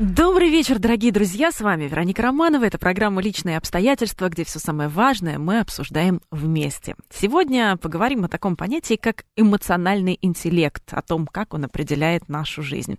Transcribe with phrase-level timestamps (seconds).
[0.00, 2.64] Добрый вечер, дорогие друзья, с вами Вероника Романова.
[2.64, 6.96] Это программа «Личные обстоятельства», где все самое важное мы обсуждаем вместе.
[7.10, 12.98] Сегодня поговорим о таком понятии, как эмоциональный интеллект, о том, как он определяет нашу жизнь.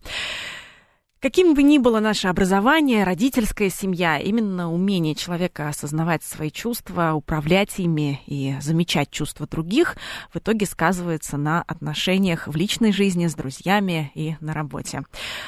[1.23, 7.79] Каким бы ни было наше образование, родительская семья, именно умение человека осознавать свои чувства, управлять
[7.79, 9.95] ими и замечать чувства других,
[10.33, 15.03] в итоге сказывается на отношениях в личной жизни с друзьями и на работе.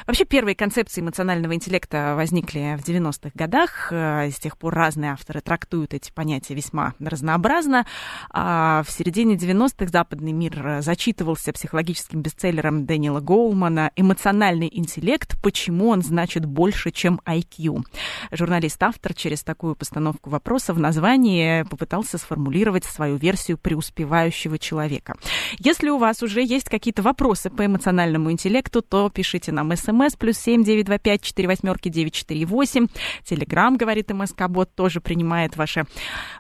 [0.08, 3.90] Вообще первые концепции эмоционального интеллекта возникли в 90-х годах.
[3.92, 7.86] Э, с тех пор разные авторы трактуют эти понятия весьма разнообразно.
[8.30, 15.36] А в середине 90-х западный мир зачитывался психологическим бестселлером Дэниела Гоулмана «Эмоциональный интеллект.
[15.44, 17.84] Почему почему он значит больше, чем IQ.
[18.32, 25.16] Журналист-автор через такую постановку вопроса в названии попытался сформулировать свою версию преуспевающего человека.
[25.58, 30.38] Если у вас уже есть какие-то вопросы по эмоциональному интеллекту, то пишите нам смс плюс
[30.38, 32.86] семь девять два пять четыре восьмерки девять четыре восемь.
[33.24, 35.86] Телеграмм, говорит МСК-бот, тоже принимает ваши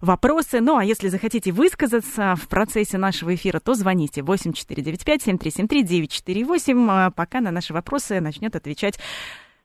[0.02, 0.62] вопросы.
[0.62, 7.12] Ну, а если захотите высказаться в процессе нашего эфира, то звоните 8495 7373 948.
[7.16, 9.00] Пока на наши вопросы начнет отвечать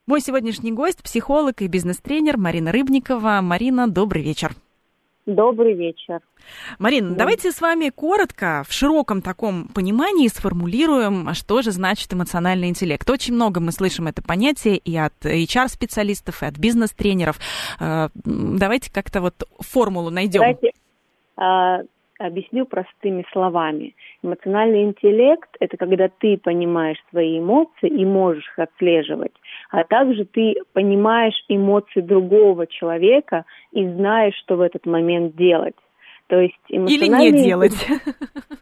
[0.07, 3.41] мой сегодняшний гость– психолог и бизнес-тренер Марина Рыбникова.
[3.43, 4.53] Марина, добрый вечер.
[5.27, 6.21] Добрый вечер.
[6.79, 7.17] Марина, да.
[7.17, 13.09] давайте с вами коротко, в широком таком понимании сформулируем, что же значит эмоциональный интеллект.
[13.09, 17.39] Очень много мы слышим это понятие и от HR-специалистов, и от бизнес-тренеров.
[17.79, 20.41] Э, давайте как-то вот формулу найдем.
[20.41, 20.73] Давайте
[21.37, 21.83] а,
[22.21, 23.95] объясню простыми словами.
[24.23, 29.33] Эмоциональный интеллект– это когда ты понимаешь свои эмоции и можешь их отслеживать,
[29.71, 35.77] а также ты понимаешь эмоции другого человека и знаешь, что в этот момент делать.
[36.31, 37.29] То есть эмоциональный...
[37.29, 37.87] Или не делать.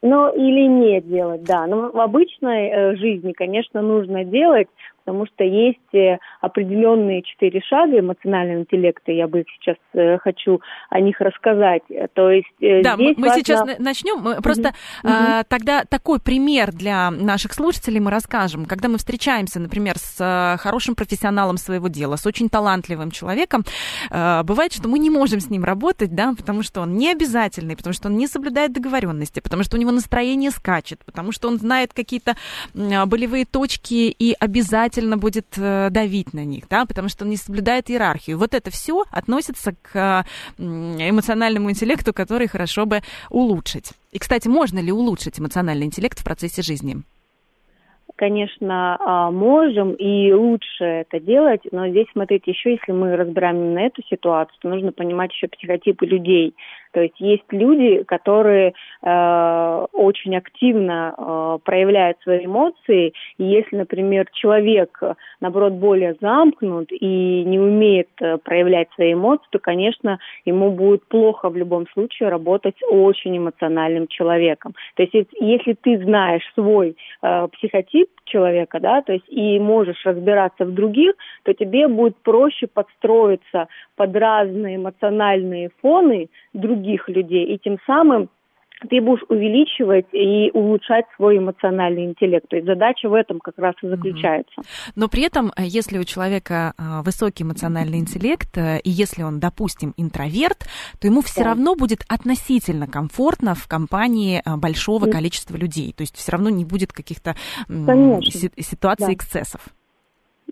[0.00, 1.66] Ну, или не делать, да.
[1.66, 4.68] Но в обычной э, жизни, конечно, нужно делать,
[5.08, 10.60] потому что есть э, определенные четыре шага эмоционального интеллекта, я бы сейчас э, хочу
[10.90, 11.80] о них рассказать.
[12.12, 13.34] То есть э, да, мы важно...
[13.36, 14.42] сейчас начнем.
[14.42, 15.46] Просто mm-hmm.
[15.48, 18.66] тогда такой пример для наших слушателей мы расскажем.
[18.66, 23.64] Когда мы встречаемся, например, с хорошим профессионалом своего дела, с очень талантливым человеком,
[24.10, 27.94] бывает, что мы не можем с ним работать, да, потому что он не обязательный, потому
[27.94, 31.94] что он не соблюдает договоренности, потому что у него настроение скачет, потому что он знает
[31.94, 32.36] какие-то
[32.74, 37.36] болевые точки и обязательно обязательно будет э, давить на них, да, потому что он не
[37.36, 38.38] соблюдает иерархию.
[38.38, 40.24] Вот это все относится к
[40.58, 43.00] эмоциональному интеллекту, который хорошо бы
[43.30, 43.92] улучшить.
[44.12, 46.96] И, кстати, можно ли улучшить эмоциональный интеллект в процессе жизни?
[48.18, 53.78] конечно, а, можем и лучше это делать, но здесь, смотрите, еще если мы разбираем именно
[53.78, 56.54] эту ситуацию, то нужно понимать еще психотипы людей.
[56.92, 64.26] То есть есть люди, которые э, очень активно э, проявляют свои эмоции, и если, например,
[64.32, 65.00] человек,
[65.40, 71.48] наоборот, более замкнут и не умеет э, проявлять свои эмоции, то, конечно, ему будет плохо
[71.50, 74.74] в любом случае работать очень эмоциональным человеком.
[74.96, 80.64] То есть если ты знаешь свой э, психотип человека, да, то есть и можешь разбираться
[80.64, 86.77] в других, то тебе будет проще подстроиться под разные эмоциональные фоны других
[87.08, 88.28] людей, и тем самым
[88.88, 92.48] ты будешь увеличивать и улучшать свой эмоциональный интеллект.
[92.48, 94.62] То есть задача в этом как раз и заключается.
[94.94, 99.40] Но при этом, э, если у человека э, высокий эмоциональный интеллект, э, и если он,
[99.40, 100.66] допустим, интроверт,
[101.00, 101.50] то ему все да.
[101.50, 105.92] равно будет относительно комфортно в компании большого количества людей.
[105.92, 107.34] То есть все равно не будет каких-то
[107.68, 109.12] ситуаций да.
[109.12, 109.60] эксцессов.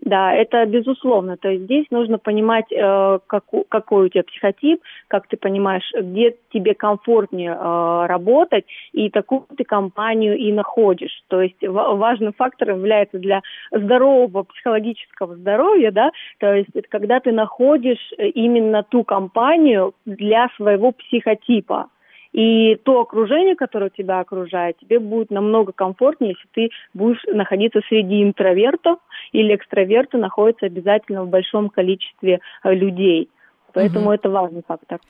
[0.02, 1.36] Да, это безусловно.
[1.36, 6.36] То есть здесь нужно понимать, э, как, какой у тебя психотип, как ты понимаешь, где
[6.52, 11.22] тебе комфортнее э, работать, и такую ты компанию и находишь.
[11.28, 13.40] То есть важным фактором является для
[13.72, 20.92] здорового психологического здоровья, да, то есть это когда ты находишь именно ту компанию для своего
[20.92, 21.88] психотипа.
[22.36, 28.22] И то окружение, которое тебя окружает, тебе будет намного комфортнее, если ты будешь находиться среди
[28.22, 28.98] интровертов
[29.32, 33.30] или экстраверты находятся обязательно в большом количестве э, людей.
[33.72, 34.12] Поэтому угу.
[34.12, 35.00] это важный фактор.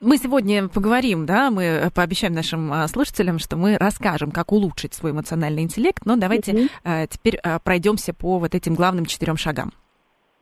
[0.00, 5.10] Мы сегодня поговорим, да, мы пообещаем нашим а, слушателям, что мы расскажем, как улучшить свой
[5.10, 6.62] эмоциональный интеллект, но давайте угу.
[7.10, 9.72] теперь пройдемся по вот этим главным четырем шагам.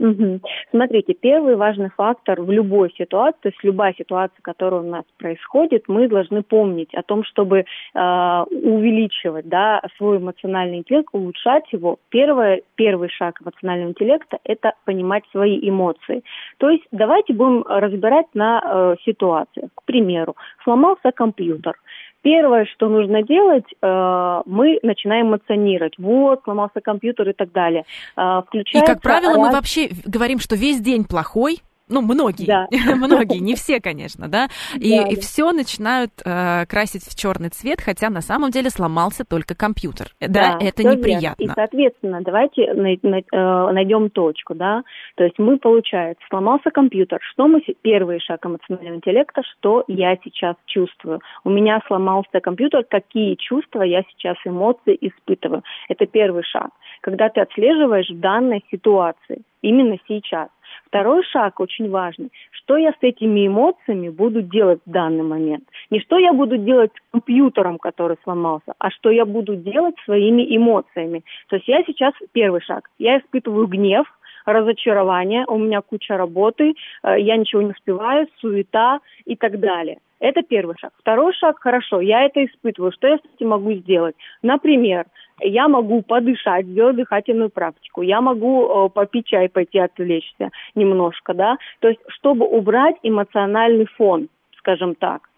[0.02, 0.40] Угу.
[0.72, 5.84] Смотрите, первый важный фактор в любой ситуации, то есть любая ситуация, которая у нас происходит,
[5.86, 11.98] мы должны помнить о том, чтобы э, увеличивать да, свой эмоциональный интеллект, улучшать его.
[12.08, 16.24] Первое, первый шаг эмоционального интеллекта– это понимать свои эмоции.
[16.58, 19.70] То есть давайте будем разбирать на э, ситуации.
[19.76, 20.34] К примеру,
[20.64, 21.74] сломался компьютер–
[22.22, 25.94] Первое, что нужно делать, э, мы начинаем эмоционировать.
[25.98, 27.84] Вот, сломался компьютер и так далее.
[28.16, 31.58] Э, и, как правило, мы вообще говорим, что весь день плохой,
[31.92, 32.66] ну, многие, да.
[32.96, 35.20] многие, не все, конечно, да, и, да, и да.
[35.20, 40.28] все начинают э, красить в черный цвет, хотя на самом деле сломался только компьютер, да,
[40.28, 41.42] да это неприятно.
[41.42, 41.52] Верно.
[41.52, 44.82] И, соответственно, давайте э, найдем точку, да,
[45.16, 50.56] то есть мы, получается, сломался компьютер, что мы, первый шаг эмоционального интеллекта, что я сейчас
[50.66, 51.20] чувствую.
[51.44, 55.62] У меня сломался компьютер, какие чувства я сейчас, эмоции испытываю.
[55.88, 60.48] Это первый шаг, когда ты отслеживаешь в данной ситуации, именно сейчас.
[60.86, 62.30] Второй шаг очень важный.
[62.50, 65.64] Что я с этими эмоциями буду делать в данный момент?
[65.90, 70.56] Не что я буду делать с компьютером, который сломался, а что я буду делать своими
[70.56, 71.22] эмоциями.
[71.48, 74.06] То есть я сейчас, первый шаг, я испытываю гнев,
[74.44, 79.98] разочарование, у меня куча работы, э, я ничего не успеваю, суета и так далее.
[80.20, 80.92] Это первый шаг.
[80.98, 84.14] Второй шаг, хорошо, я это испытываю, что я с этим могу сделать?
[84.42, 85.06] Например,
[85.40, 91.56] я могу подышать, сделать дыхательную практику, я могу э, попить чай, пойти отвлечься немножко, да,
[91.80, 94.28] то есть чтобы убрать эмоциональный фон,
[94.58, 95.28] скажем так.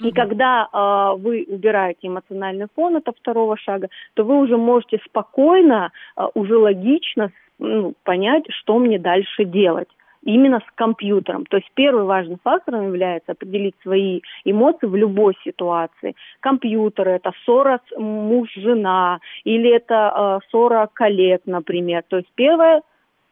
[0.00, 5.90] И когда э, вы убираете эмоциональный фон, это второго шага, то вы уже можете спокойно,
[6.16, 9.88] э, уже логично ну, понять, что мне дальше делать
[10.22, 11.46] именно с компьютером.
[11.46, 16.16] То есть первый важный фактор является определить свои эмоции в любой ситуации.
[16.40, 22.02] Компьютер это ссора муж-жена или это э, ссора коллег, например.
[22.08, 22.82] То есть первое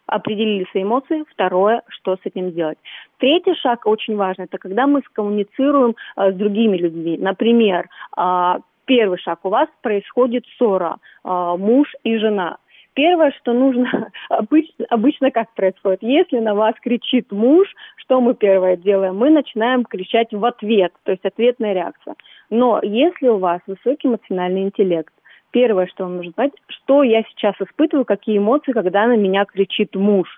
[0.07, 2.79] определили свои эмоции, второе, что с этим делать.
[3.19, 7.19] Третий шаг очень важный, это когда мы скоммуницируем э, с другими людьми.
[7.19, 12.59] Например, э, первый шаг у вас происходит ссора э, муж и жена
[12.97, 18.77] Первое, что нужно, обычно, обычно как происходит, если на вас кричит муж, что мы первое
[18.77, 19.17] делаем?
[19.17, 22.15] Мы начинаем кричать в ответ, то есть ответная реакция.
[22.49, 25.13] Но если у вас высокий эмоциональный интеллект,
[25.51, 29.95] первое, что вам нужно знать, что я сейчас испытываю, какие эмоции, когда на меня кричит
[29.95, 30.29] муж.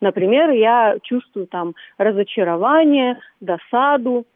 [0.00, 4.26] Например, я чувствую там разочарование, досаду,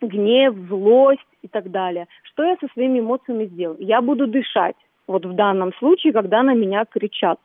[0.00, 2.06] гнев, злость и так далее.
[2.22, 3.76] Что я со своими эмоциями сделаю?
[3.80, 4.76] Я буду дышать
[5.06, 7.38] вот в данном случае, когда на меня кричат.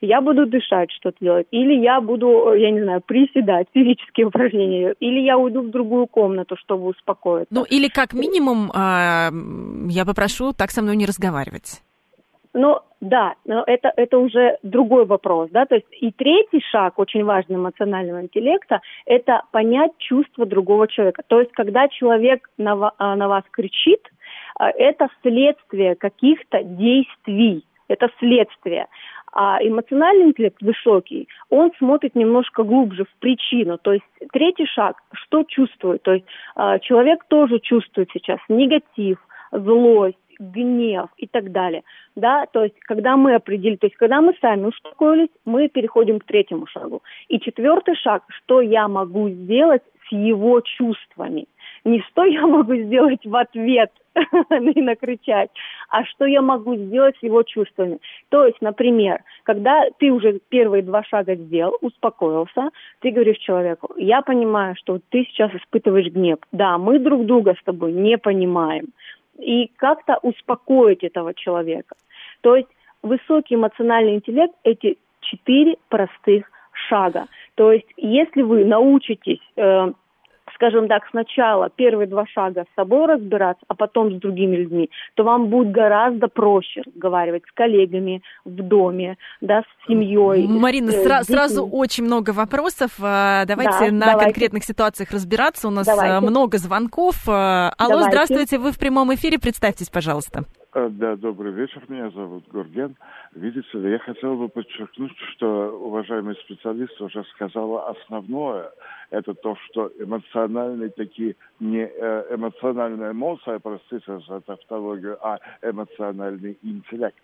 [0.00, 1.46] Я буду дышать, что-то делать.
[1.50, 4.94] Или я буду, я не знаю, приседать, физические упражнения.
[5.00, 7.54] Или я уйду в другую комнату, чтобы успокоиться.
[7.54, 9.30] Ну, или как минимум, э,
[9.90, 11.82] я попрошу так со мной не разговаривать.
[12.52, 17.22] Ну, да, но это, это уже другой вопрос, да, то есть и третий шаг, очень
[17.22, 21.22] важный эмоционального интеллекта, это понять чувства другого человека.
[21.26, 24.15] То есть, когда человек на, на вас кричит, а,
[24.58, 28.86] это следствие каких-то действий, это следствие.
[29.32, 33.76] А эмоциональный интеллект высокий, он смотрит немножко глубже в причину.
[33.76, 36.02] То есть третий шаг, что чувствует?
[36.02, 36.26] То есть
[36.56, 39.18] э, человек тоже чувствует сейчас негатив,
[39.52, 41.82] злость, гнев и так далее.
[42.14, 46.24] Да, то есть, когда мы определили, то есть, когда мы сами успокоились, мы переходим к
[46.24, 47.02] третьему шагу.
[47.28, 51.46] И четвертый шаг, что я могу сделать с его чувствами.
[51.86, 55.50] Не что я могу сделать в ответ и накричать,
[55.88, 58.00] а что я могу сделать с его чувствами.
[58.28, 64.20] То есть, например, когда ты уже первые два шага сделал, успокоился, ты говоришь человеку, я
[64.22, 66.38] понимаю, что ты сейчас испытываешь гнев.
[66.50, 68.86] Да, мы друг друга с тобой не понимаем.
[69.38, 71.94] И как-то успокоить этого человека.
[72.40, 72.68] То есть
[73.02, 76.50] высокий эмоциональный интеллект– эти четыре простых
[76.88, 77.26] шага.
[77.54, 79.92] То есть если вы научитесь э,
[80.56, 85.22] скажем так, сначала первые два шага с собой разбираться, а потом с другими людьми, то
[85.22, 90.46] вам будет гораздо проще разговаривать с коллегами в доме, да, с семьей.
[90.48, 92.92] Марина, с, сра- сразу очень много вопросов.
[93.00, 94.24] А, давайте да, на давайте.
[94.24, 95.68] конкретных ситуациях разбираться.
[95.68, 96.26] У нас а, давайте.
[96.26, 97.16] много звонков.
[97.28, 98.10] А, алло, давайте.
[98.10, 99.38] здравствуйте, вы в прямом эфире.
[99.38, 100.44] Представьтесь, пожалуйста.
[100.74, 101.82] Да, добрый вечер.
[101.88, 102.96] Меня зовут Гурген.
[103.34, 108.70] Видите ли, я хотел бы подчеркнуть, что уважаемый специалист уже сказала основное.
[109.10, 117.22] Это то, что эмоциональные такие, не э, эмоциональная эмоция, простите за тавтологию, а эмоциональный интеллект.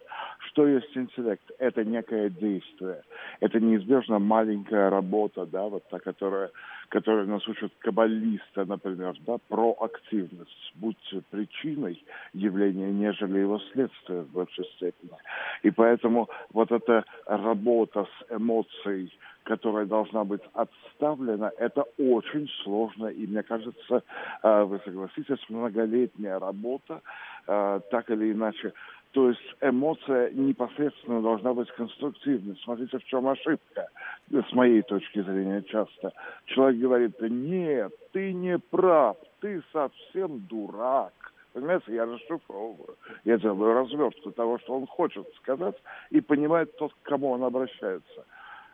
[0.48, 1.42] Что есть интеллект?
[1.58, 3.02] Это некое действие.
[3.40, 6.50] Это неизбежно маленькая работа, да, вот та, которая,
[6.88, 10.72] которая нас учат каббалисты, например, да, проактивность.
[10.76, 10.96] Будь
[11.30, 15.16] причиной явления, нежели его следствие в большей степени.
[15.62, 19.12] И поэтому вот эта работа с эмоцией,
[19.44, 23.06] которая должна быть отставлена, это очень сложно.
[23.06, 24.02] И мне кажется,
[24.42, 27.00] э, вы согласитесь, многолетняя работа,
[27.46, 28.72] э, так или иначе.
[29.12, 32.58] То есть эмоция непосредственно должна быть конструктивной.
[32.64, 33.88] Смотрите, в чем ошибка,
[34.30, 36.12] с моей точки зрения часто.
[36.46, 41.12] Человек говорит, нет, ты не прав, ты совсем дурак.
[41.52, 42.96] Понимаете, я расшифровываю.
[43.24, 45.76] Я делаю развертку того, что он хочет сказать,
[46.08, 48.24] и понимает тот, к кому он обращается.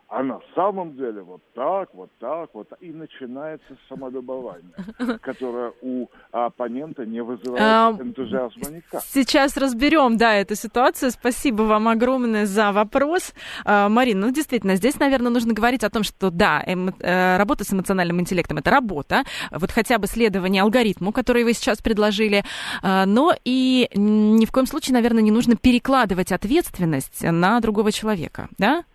[0.09, 4.73] А на самом деле вот так, вот так, вот и начинается самолюбование,
[5.21, 9.03] которое у оппонента не вызывает а, энтузиазма никак.
[9.03, 11.11] Сейчас разберем, да, эту ситуацию.
[11.11, 13.35] Спасибо вам огромное за вопрос.
[13.65, 17.63] А, Марина, ну действительно, здесь, наверное, нужно говорить о том, что да, эмо, э, работа
[17.63, 22.43] с эмоциональным интеллектом это работа, вот хотя бы следование алгоритму, который вы сейчас предложили,
[22.81, 28.47] а, но и ни в коем случае, наверное, не нужно перекладывать ответственность на другого человека,
[28.57, 28.85] да?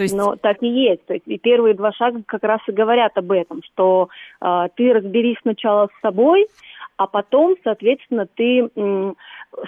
[0.00, 0.16] То есть...
[0.16, 1.04] Но так и есть.
[1.04, 4.08] То есть и первые два шага как раз и говорят об этом, что
[4.40, 6.46] э, ты разберись сначала с собой,
[6.96, 8.70] а потом, соответственно, ты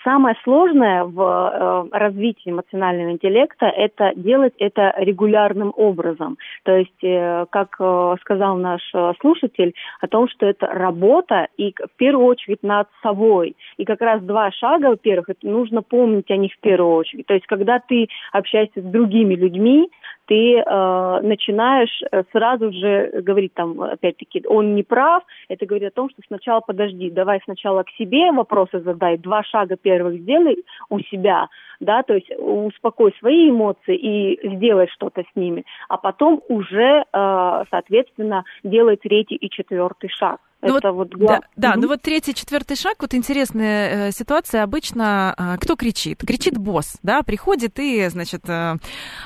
[0.05, 6.37] самое сложное в э, развитии эмоционального интеллекта это делать это регулярным образом.
[6.65, 8.83] То есть, э, как э, сказал наш
[9.21, 13.57] слушатель, о том, что это работа и в первую очередь над собой.
[13.77, 17.27] И как раз два шага, во-первых, нужно помнить о них в первую очередь.
[17.27, 19.91] То есть, когда ты общаешься с другими людьми,
[20.33, 26.09] ты э, начинаешь сразу же говорить там, опять-таки, он не прав, это говорит о том,
[26.09, 31.49] что сначала подожди, давай сначала к себе вопросы задай, два шага первых сделай у себя,
[31.81, 37.65] да, то есть успокой свои эмоции и сделай что-то с ними, а потом уже, э,
[37.71, 40.41] соответственно, делай третий и четвертый шаг.
[40.63, 41.81] Ну это вот, вот да, да угу.
[41.81, 44.63] ну вот третий, четвертый шаг, вот интересная э, ситуация.
[44.63, 46.21] Обычно э, кто кричит?
[46.25, 48.77] Кричит босс, да, приходит и, значит, э,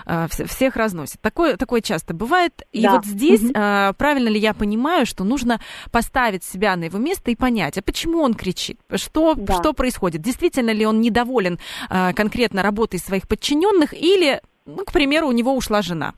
[0.06, 1.20] э, всех разносит.
[1.20, 2.62] Такое, такое часто бывает.
[2.72, 2.92] И да.
[2.92, 3.52] вот здесь, угу.
[3.54, 7.82] э, правильно ли я понимаю, что нужно поставить себя на его место и понять, а
[7.82, 8.80] почему он кричит?
[8.94, 9.54] Что, да.
[9.54, 10.22] что происходит?
[10.22, 11.58] Действительно ли он недоволен
[11.90, 16.14] э, конкретно работой своих подчиненных или, ну, к примеру, у него ушла жена?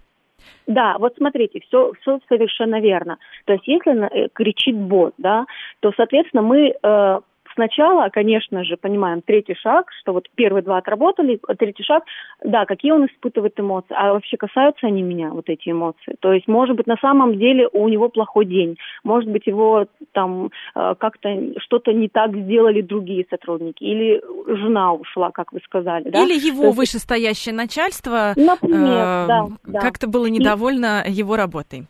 [0.67, 3.19] Да, вот смотрите, все, все совершенно верно.
[3.47, 5.47] То есть если э, кричит бот, да,
[5.81, 7.21] то, соответственно, мы э,
[7.59, 12.05] сначала, конечно же, понимаем третий шаг, что вот первые два отработали, третий шаг,
[12.45, 16.15] да, какие он испытывает эмоции, а вообще касаются они меня, вот эти эмоции.
[16.21, 20.51] То есть, может быть, на самом деле у него плохой день, может быть, его там
[20.77, 26.23] э, как-то что-то не так сделали другие сотрудники, или жена ушла, как вы сказали, да?
[26.23, 26.77] Или его есть...
[26.77, 31.11] вышестоящее начальство Например, э, да, как-то было недовольно и...
[31.11, 31.89] его работой.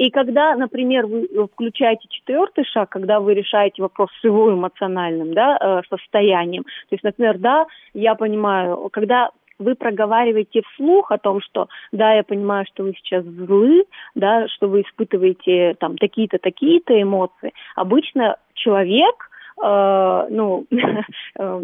[0.00, 5.58] И когда, например, вы включаете четвертый шаг, когда вы решаете вопрос с его эмоциональным да,
[5.60, 9.28] э, состоянием, то есть, например, да, я понимаю, когда
[9.58, 14.68] вы проговариваете вслух о том, что да, я понимаю, что вы сейчас злы, да, что
[14.68, 17.52] вы испытываете там такие-то, такие-то эмоции.
[17.76, 19.30] Обычно человек,
[19.62, 20.64] э, ну,
[21.38, 21.62] э,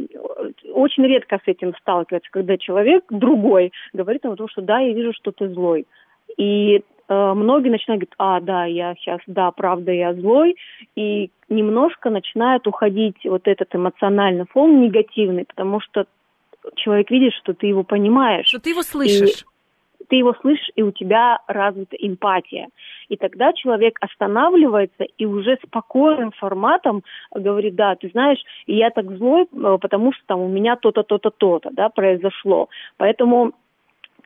[0.75, 5.14] очень редко с этим сталкивается, когда человек другой говорит о том, что да, я вижу,
[5.14, 5.87] что ты злой.
[6.37, 10.57] И Э, многие начинают говорить, а, да, я сейчас, да, правда, я злой,
[10.95, 16.07] и немножко начинает уходить вот этот эмоциональный фон негативный, потому что
[16.75, 18.47] человек видит, что ты его понимаешь.
[18.47, 19.45] Что ты его слышишь.
[20.01, 22.69] И ты его слышишь, и у тебя развита эмпатия.
[23.09, 27.03] И тогда человек останавливается и уже спокойным форматом
[27.35, 31.31] говорит, да, ты знаешь, я так злой, э, потому что там у меня то-то, то-то,
[31.31, 32.69] то-то, да, произошло.
[32.97, 33.53] Поэтому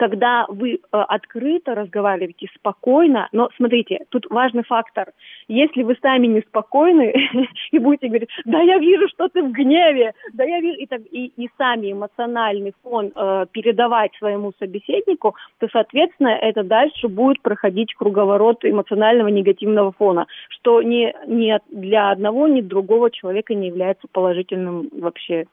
[0.00, 5.12] когда вы э, открыто разговариваете, спокойно, но смотрите, тут важный фактор.
[5.46, 7.12] Если вы сами неспокойны
[7.70, 11.02] и будете говорить, да я вижу, что ты в гневе, да я вижу, и, так,
[11.10, 17.92] и, и сами эмоциональный фон э, передавать своему собеседнику, то, соответственно, это дальше будет проходить
[17.92, 24.88] круговорот эмоционального негативного фона, что ни, ни для одного, ни другого человека не является положительным
[24.92, 25.44] вообще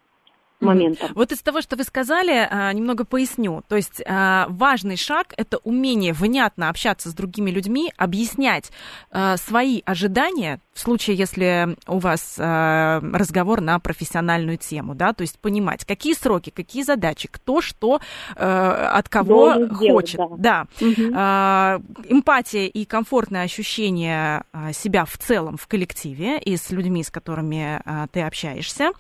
[0.60, 1.12] моментом.
[1.14, 3.64] Вот из того, что вы сказали, а, немного поясню.
[3.68, 8.72] То есть а, важный шаг– это умение внятно общаться с другими людьми, объяснять
[9.12, 15.40] а, свои ожидания, в случае, если у вас разговор на профессиональную тему, да, то есть
[15.40, 18.00] понимать, какие сроки, какие задачи, кто что
[18.36, 20.14] от кого Должен хочет.
[20.14, 20.68] Сделать, да.
[20.80, 21.82] да.
[21.82, 22.14] Угу.
[22.14, 28.22] Эмпатия и комфортное ощущение себя в целом в коллективе и с людьми, с которыми ты
[28.22, 28.92] общаешься.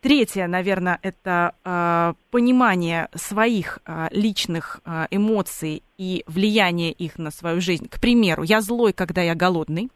[0.00, 7.60] Третье, наверное, это э, понимание своих э, личных э, эмоций и влияние их на свою
[7.60, 7.88] жизнь.
[7.88, 9.90] К примеру, я злой, когда я голодный.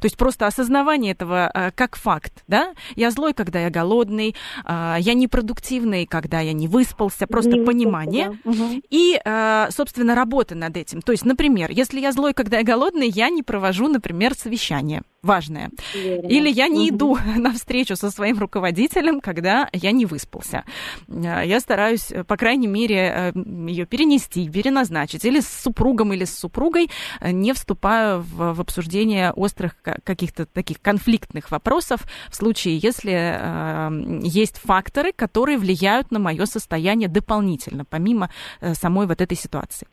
[0.00, 2.74] То есть просто осознавание этого э, как факт, да?
[2.94, 8.30] Я злой, когда я голодный, э, я непродуктивный, когда я не выспался, просто не понимание.
[8.44, 8.80] Выспался, да.
[8.90, 11.02] И, э, собственно, работа над этим.
[11.02, 15.70] То есть, например, если я злой, когда я голодный, я не провожу, например, совещание важное.
[15.92, 16.28] Верно.
[16.28, 16.96] Или я не угу.
[16.96, 20.64] иду на встречу со своим руководителем, когда я не выспался.
[21.08, 25.24] Я стараюсь, по крайней мере, ее перенести, переназначить.
[25.24, 30.80] Или с супругом, или с супругой не вступаю в, в обсуждение острых острых каких-то таких
[30.82, 33.88] конфликтных вопросов в случае, если э,
[34.22, 38.28] есть факторы, которые влияют на мое состояние дополнительно, помимо
[38.60, 39.86] э, самой вот этой ситуации.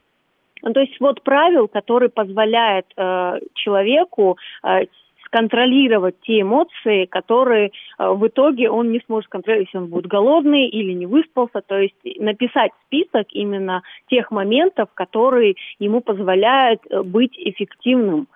[0.61, 4.85] Ну, то есть вот правил, который позволяет э, человеку э,
[5.33, 10.67] контролировать те эмоции, которые э, в итоге он не сможет контролировать, если он будет голодный
[10.67, 11.61] или не выспался.
[11.65, 18.27] То есть написать список именно тех моментов, которые ему позволяют э, быть эффективным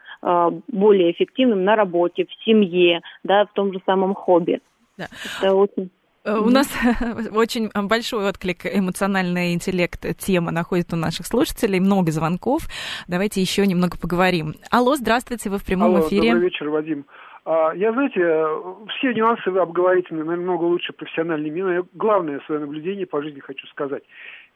[0.68, 4.60] более эффективным на работе, в семье, да, в том же самом хобби.
[4.98, 5.08] Да.
[5.42, 5.90] Это очень
[6.26, 6.68] э, у нас
[7.34, 12.64] очень большой отклик эмоциональный интеллект тема находит у наших слушателей, много звонков.
[13.08, 14.56] Давайте еще немного поговорим.
[14.72, 16.32] Алло, здравствуйте, вы в прямом Алло, эфире.
[16.32, 17.06] Добрый вечер, Вадим.
[17.46, 18.20] А, я, знаете,
[18.98, 21.62] все нюансы вы обговорите намного лучше профессиональными.
[21.62, 24.04] Но главное свое наблюдение по жизни хочу сказать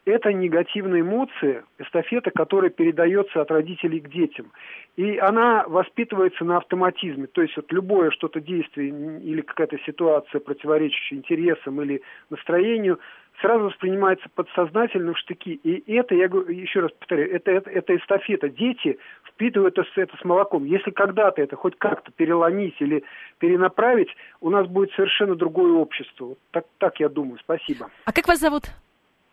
[0.04, 4.52] это негативные эмоции, эстафета, которая передается от родителей к детям.
[4.96, 7.26] И она воспитывается на автоматизме.
[7.26, 8.88] То есть вот любое что-то действие
[9.20, 12.98] или какая-то ситуация, противоречащая интересам или настроению,
[13.40, 15.54] сразу воспринимается подсознательно в штыки.
[15.62, 18.48] И это, я еще раз повторяю, это, это, это эстафета.
[18.48, 20.64] Дети впитывают это, это с молоком.
[20.64, 23.04] Если когда-то это хоть как-то переломить или
[23.38, 26.36] перенаправить, у нас будет совершенно другое общество.
[26.50, 27.38] Так, так я думаю.
[27.38, 27.88] Спасибо.
[28.04, 28.64] А как вас зовут?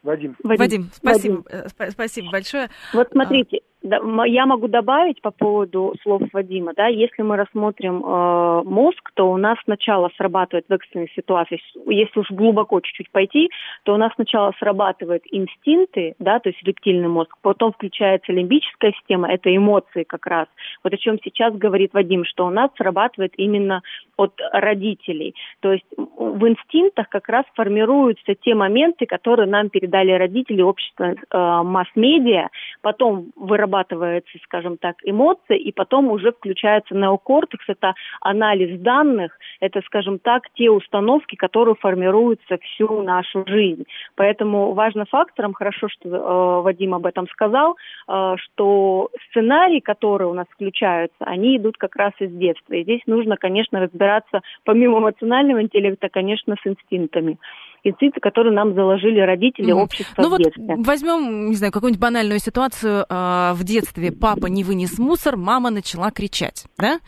[0.04, 0.36] Вадим.
[0.44, 1.70] Вадим, Вадим спасибо, Вадим.
[1.78, 2.70] Э, спасибо большое.
[2.94, 9.12] Вот смотрите, я могу добавить по поводу слов Вадима, да, если мы рассмотрим э, мозг,
[9.14, 13.50] то у нас сначала срабатывает в экстренной ситуации, если уж глубоко чуть-чуть пойти,
[13.84, 19.32] то у нас сначала срабатывают инстинкты, да, то есть рептильный мозг, потом включается лимбическая система,
[19.32, 20.48] это эмоции как раз.
[20.84, 23.82] Вот о чем сейчас говорит Вадим, что у нас срабатывает именно
[24.18, 25.36] от родителей.
[25.62, 31.16] То есть в инстинктах как раз формируются те моменты, которые нам передали родители, общество, э,
[31.64, 32.50] масс-медиа,
[32.82, 39.82] потом вырабатываются обрабатывается, скажем так, эмоции, и потом уже включается неокортекс, это анализ данных, это,
[39.86, 43.86] скажем так, те установки, которые формируются всю нашу жизнь.
[44.16, 50.34] Поэтому важным фактором, хорошо, что э, Вадим об этом сказал, э, что сценарии, которые у
[50.34, 52.74] нас включаются, они идут как раз из детства.
[52.74, 57.38] И здесь нужно, конечно, разбираться помимо эмоционального интеллекта, конечно, с инстинктами
[57.84, 59.82] инстинкты, которые нам заложили родители, mm.
[59.82, 60.64] общество ну в детстве.
[60.76, 63.06] Вот возьмем, не знаю, какую-нибудь банальную ситуацию.
[63.10, 67.00] Э, в детстве папа не вынес мусор, мама начала кричать, да?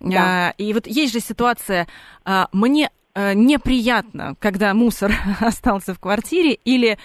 [0.00, 0.50] да.
[0.50, 1.86] Э, и вот есть же ситуация,
[2.24, 6.98] э, мне э, неприятно, когда мусор остался в квартире, или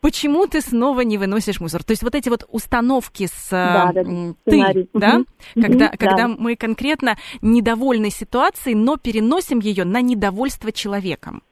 [0.00, 1.84] Почему ты снова не выносишь мусор?
[1.84, 4.02] То есть вот эти вот установки с да, да,
[4.44, 5.26] ты, да, угу.
[5.54, 6.28] когда, угу, когда да.
[6.28, 11.42] мы конкретно недовольны ситуацией, но переносим ее на недовольство человеком.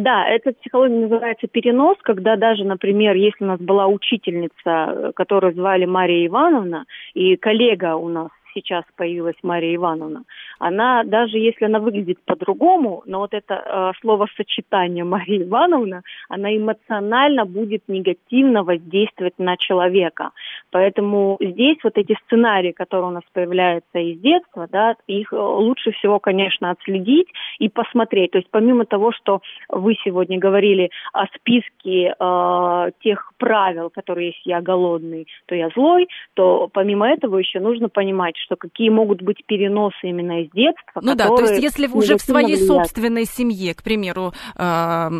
[0.00, 5.84] Да, эта психология называется перенос, когда даже, например, если у нас была учительница, которую звали
[5.84, 10.22] Мария Ивановна, и коллега у нас сейчас появилась Мария Ивановна,
[10.60, 17.44] она, даже если она выглядит по-другому, но вот это э, словосочетание Мария Ивановна, она эмоционально
[17.44, 20.30] будет негативно воздействовать на человека.
[20.70, 25.92] Поэтому здесь вот эти сценарии, которые у нас появляются из детства, да, их э, лучше
[25.92, 28.32] всего, конечно, отследить и посмотреть.
[28.32, 34.50] То есть помимо того, что вы сегодня говорили о списке э, тех правил, которые если
[34.50, 39.44] я голодный, то я злой, то помимо этого еще нужно понимать, что какие могут быть
[39.46, 41.00] переносы именно из детства.
[41.02, 42.66] Ну да, то есть если уже в своей влияют.
[42.66, 45.10] собственной семье, к примеру, э,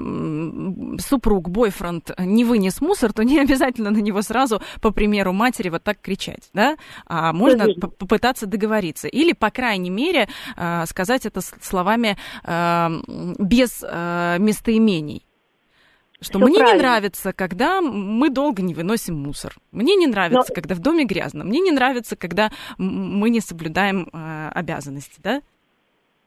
[0.98, 5.82] супруг, бойфренд не вынес мусор, то не обязательно на него сразу, по примеру матери, вот
[5.82, 6.76] так кричать, да?
[7.06, 9.08] А можно попытаться договориться.
[9.08, 12.88] Или, по крайней мере, э, сказать это словами э,
[13.38, 15.24] без э, местоимений.
[16.20, 16.76] Что Все мне правильно.
[16.76, 19.56] не нравится, когда мы долго не выносим мусор.
[19.72, 20.54] Мне не нравится, Но...
[20.54, 21.44] когда в доме грязно.
[21.44, 25.42] Мне не нравится, когда мы не соблюдаем э, обязанности, да?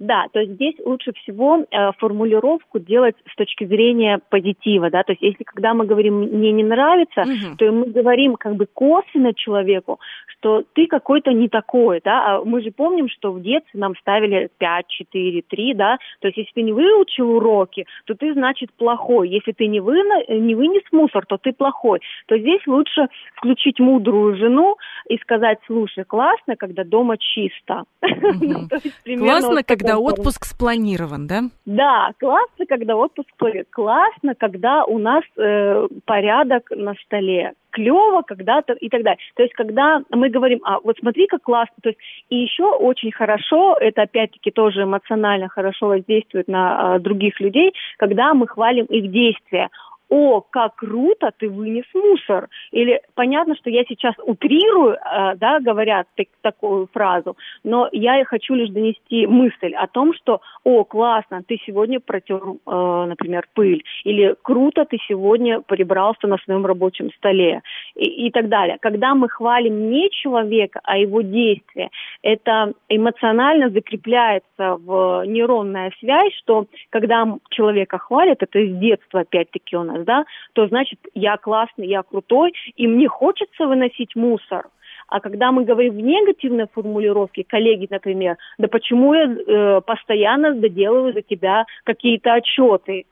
[0.04, 5.14] Да, то есть здесь лучше всего э, формулировку делать с точки зрения позитива, да, то
[5.14, 7.56] есть если когда мы говорим «мне не нравится», угу.
[7.58, 12.62] то мы говорим как бы косвенно человеку, что ты какой-то не такой, да, а мы
[12.62, 16.62] же помним, что в детстве нам ставили 5, 4, 3, да, то есть если ты
[16.64, 21.38] не выучил уроки, то ты, значит, плохой, если ты не, вы, не вынес мусор, то
[21.38, 24.76] ты плохой, то здесь лучше включить мудрую жену
[25.08, 27.84] и сказать, слушай, классно, когда дома чисто.
[29.06, 31.42] Ну, классно, когда отпуск спланирован, да?
[31.66, 33.66] Да, классно, когда отпуск спланирован.
[33.72, 39.20] Классно, когда у нас э, порядок на столе клево когда-то и так далее.
[39.36, 43.12] То есть, когда мы говорим, а вот смотри, как классно, то есть, и еще очень
[43.12, 49.12] хорошо, это опять-таки тоже эмоционально хорошо воздействует на а, других людей, когда мы хвалим их
[49.12, 49.70] действия
[50.14, 52.48] о, как круто, ты вынес мусор.
[52.72, 58.54] Или понятно, что я сейчас утрирую, э, да, говорят так, такую фразу, но я хочу
[58.54, 64.36] лишь донести мысль о том, что, о, классно, ты сегодня протер, э, например, пыль, или
[64.44, 67.64] круто, ты сегодня прибрался на своем рабочем столе,
[67.96, 68.78] и, и так далее.
[68.82, 71.90] Когда мы хвалим не человека, а его действия,
[72.22, 79.84] это эмоционально закрепляется в нейронная связь, что когда человека хвалят, это с детства опять-таки у
[79.84, 84.68] нас, да, то значит я классный, я крутой, и мне хочется выносить мусор.
[85.08, 91.14] А когда мы говорим в негативной формулировке, коллеги, например, да почему я э, постоянно доделываю
[91.14, 93.06] за тебя какие-то отчеты,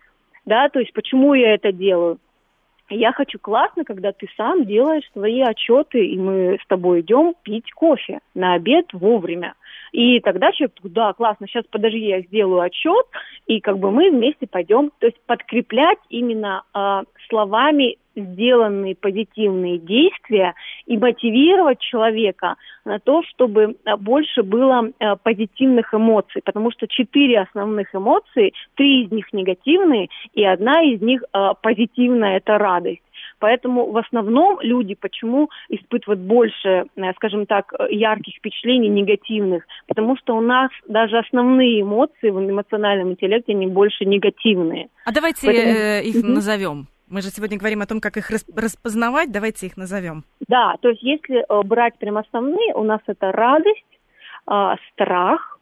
[0.46, 2.18] да, то есть почему я это делаю?
[2.90, 7.72] Я хочу классно, когда ты сам делаешь свои отчеты, и мы с тобой идем пить
[7.72, 9.54] кофе на обед вовремя.
[9.92, 13.06] И тогда человек, да, классно, сейчас подожди, я сделаю отчет,
[13.48, 20.54] и как бы мы вместе пойдем, то есть подкреплять именно э, словами сделанные позитивные действия
[20.86, 27.42] и мотивировать человека на то, чтобы а, больше было э, позитивных эмоций, потому что четыре
[27.42, 31.24] основных эмоции, три из них негативные, и одна из них
[31.62, 33.02] позитивная– это радость.
[33.42, 39.64] Поэтому в основном люди почему испытывают больше, э, скажем так, ярких впечатлений негативных?
[39.88, 44.90] Потому что у нас даже основные эмоции в эмоциональном интеллекте, они больше негативные.
[45.06, 45.74] А давайте Поэтому...
[45.74, 46.88] э, их назовем.
[47.10, 49.32] Мы же сегодня говорим о том, как их распознавать.
[49.32, 50.24] Давайте их назовем.
[50.48, 53.92] Да, то есть если э, брать прям основные, у нас это радость,
[54.48, 55.60] э, страх,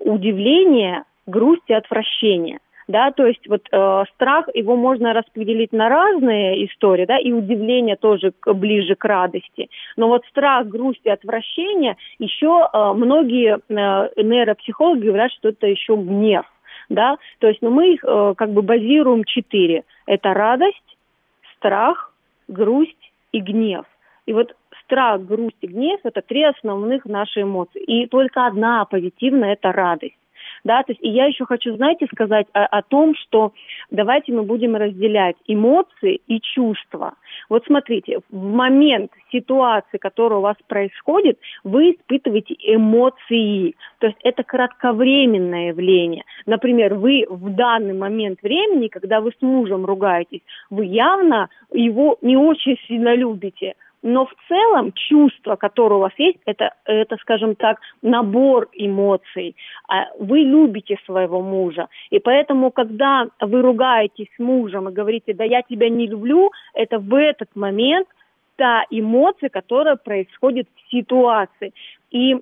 [0.00, 6.66] удивление, грусть и отвращение да, то есть вот э, страх, его можно распределить на разные
[6.66, 9.68] истории, да, и удивление тоже к, ближе к радости.
[9.96, 15.96] Но вот страх, грусть и отвращение, еще э, многие э, нейропсихологи говорят, что это еще
[15.96, 16.46] гнев,
[16.88, 19.84] да, то есть, ну, мы их э, как бы базируем четыре.
[20.06, 20.96] Это радость,
[21.56, 22.14] страх,
[22.48, 23.84] грусть и гнев.
[24.24, 27.82] И вот страх, грусть и гнев– это три основных наши эмоции.
[27.82, 30.16] И только одна позитивная– это радость
[30.68, 33.52] да, то есть и я еще хочу, знаете, сказать о, о том, что
[33.90, 37.14] давайте мы будем разделять эмоции и чувства.
[37.48, 44.42] Вот смотрите, в момент ситуации, которая у вас происходит, вы испытываете эмоции, то есть это
[44.42, 46.24] кратковременное явление.
[46.44, 52.36] Например, вы в данный момент времени, когда вы с мужем ругаетесь, вы явно его не
[52.36, 57.78] очень сильно любите, но в целом чувство, которое у вас есть, это, это, скажем так,
[58.02, 59.56] набор эмоций.
[59.88, 61.88] А вы любите своего мужа.
[62.10, 66.98] И поэтому, когда вы ругаетесь с мужем и говорите, да я тебя не люблю, это
[66.98, 68.08] в этот момент
[68.56, 71.72] та эмоция, которая происходит в ситуации.
[72.10, 72.36] И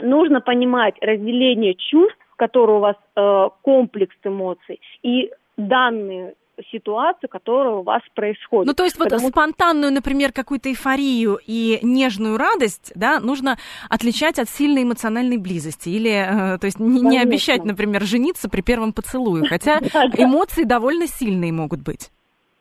[0.00, 6.34] нужно понимать разделение чувств, которые у вас э, комплекс эмоций, и данные
[6.70, 8.66] ситуацию, которая у вас происходит.
[8.66, 9.22] Ну, то есть Потому...
[9.22, 13.56] вот спонтанную, например, какую-то эйфорию и нежную радость, да, нужно
[13.88, 15.88] отличать от сильной эмоциональной близости.
[15.88, 19.78] Или, э, то есть не, не обещать, например, жениться при первом поцелуе, хотя
[20.16, 22.10] эмоции довольно сильные могут быть.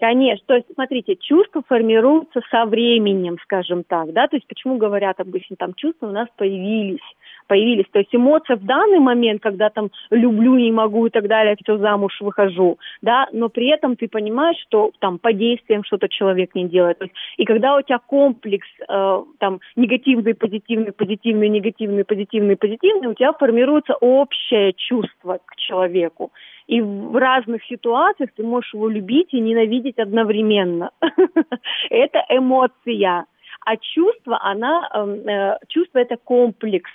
[0.04, 5.22] Конечно, то есть, смотрите, чувства формируются со временем, скажем так, да, то есть почему говорят
[5.22, 7.00] обычно, там, чувства у нас появились,
[7.48, 7.86] появились.
[7.92, 11.78] То есть эмоция в данный момент, когда там люблю, не могу и так далее, все
[11.78, 16.68] замуж выхожу, да, но при этом ты понимаешь, что там по действиям что-то человек не
[16.68, 17.00] делает.
[17.00, 23.08] То есть, и когда у тебя комплекс э, там негативный, позитивный, позитивный, негативный, позитивный, позитивный,
[23.08, 26.32] у тебя формируется общее чувство к человеку.
[26.68, 30.92] И в разных ситуациях ты можешь его любить и ненавидеть одновременно.
[31.90, 33.26] Это эмоция.
[33.66, 36.92] А чувство, она, эм, э, чувство это комплекс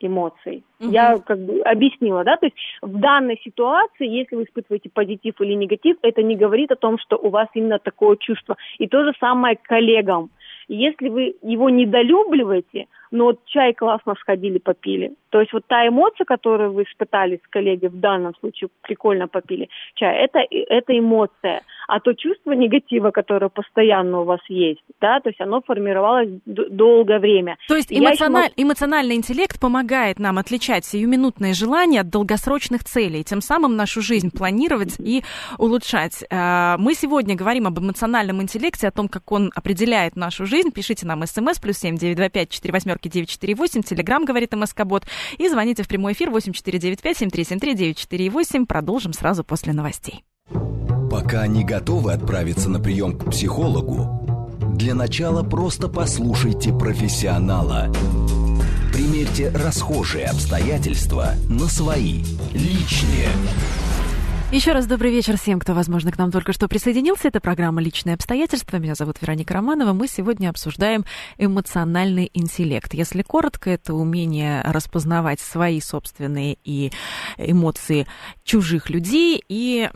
[0.00, 0.64] эмоций.
[0.80, 0.90] Угу.
[0.90, 5.54] Я как бы объяснила, да, то есть в данной ситуации, если вы испытываете позитив или
[5.54, 8.56] негатив, это не говорит о том, что у вас именно такое чувство.
[8.78, 10.30] И то же самое к коллегам.
[10.68, 15.12] Если вы его недолюбливаете, но вот чай классно сходили, попили.
[15.30, 19.68] То есть вот та эмоция, которую вы испытали с коллегой в данном случае, прикольно попили
[19.94, 21.62] чай, это, это эмоция.
[21.86, 27.18] А то чувство негатива, которое постоянно у вас есть, да, то есть оно формировалось долгое
[27.18, 27.56] время.
[27.66, 28.50] То есть эмоциональ...
[28.56, 28.62] еще...
[28.62, 34.96] эмоциональный интеллект помогает нам отличать сиюминутные желания от долгосрочных целей, тем самым нашу жизнь планировать
[34.98, 35.22] и
[35.58, 36.24] улучшать.
[36.30, 40.70] Э, мы сегодня говорим об эмоциональном интеллекте, о том, как он определяет нашу жизнь.
[40.72, 45.06] Пишите нам смс плюс семь девять два пять четыре восьмерки четыре восемь, телеграмм говорит МСК-бот,
[45.38, 48.30] и звоните в прямой эфир восемь четыре девять пять семь три семь три девять четыре
[48.30, 48.66] восемь.
[48.66, 50.24] Продолжим сразу после новостей.
[51.10, 57.92] Пока не готовы отправиться на прием к психологу, для начала просто послушайте профессионала.
[58.92, 63.28] Примерьте расхожие обстоятельства на свои, личные.
[64.50, 67.28] Еще раз добрый вечер всем, кто, возможно, к нам только что присоединился.
[67.28, 68.78] Это программа «Личные обстоятельства».
[68.78, 69.92] Меня зовут Вероника Романова.
[69.92, 71.04] Мы сегодня обсуждаем
[71.36, 72.94] эмоциональный интеллект.
[72.94, 76.90] Если коротко, это умение распознавать свои собственные и
[77.36, 78.06] эмоции
[78.42, 79.90] чужих людей и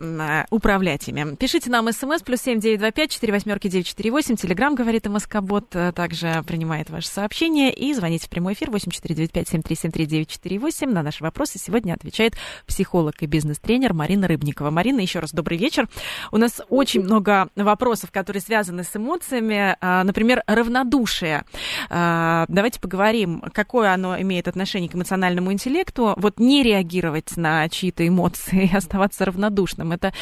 [0.51, 1.35] управлять ими.
[1.37, 4.37] Пишите нам смс плюс семь девять два пять четыре восьмерки девять четыре восемь.
[4.37, 8.91] Телеграмм говорит МСК Бот э, также принимает ваши сообщения и звоните в прямой эфир восемь
[8.91, 10.91] четыре девять пять семь три семь три девять четыре восемь.
[10.91, 12.35] На наши вопросы сегодня отвечает
[12.67, 14.71] психолог и бизнес-тренер Марина Рыб Рыбникова.
[14.71, 15.87] Марина, еще раз добрый вечер.
[16.33, 19.77] У нас очень много вопросов, которые связаны с эмоциями.
[19.81, 21.43] А, например, равнодушие.
[21.89, 26.15] А, давайте поговорим, какое оно имеет отношение к эмоциональному интеллекту.
[26.17, 29.93] Вот не реагировать на чьи-то эмоции и оставаться равнодушным.
[29.93, 30.13] Это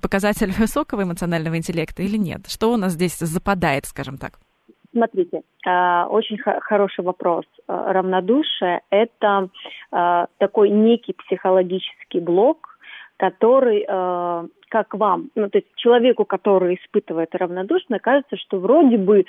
[0.00, 2.46] показатель высокого эмоционального интеллекта или нет?
[2.48, 4.38] Что у нас здесь западает, скажем так?
[4.92, 7.46] Смотрите, а, очень хороший вопрос.
[7.66, 9.48] Равнодушие– это
[10.38, 12.73] такой некий психологический блок,
[13.30, 19.20] который э, как вам, ну, то есть человеку, который испытывает равнодушно, кажется, что вроде бы
[19.20, 19.24] э,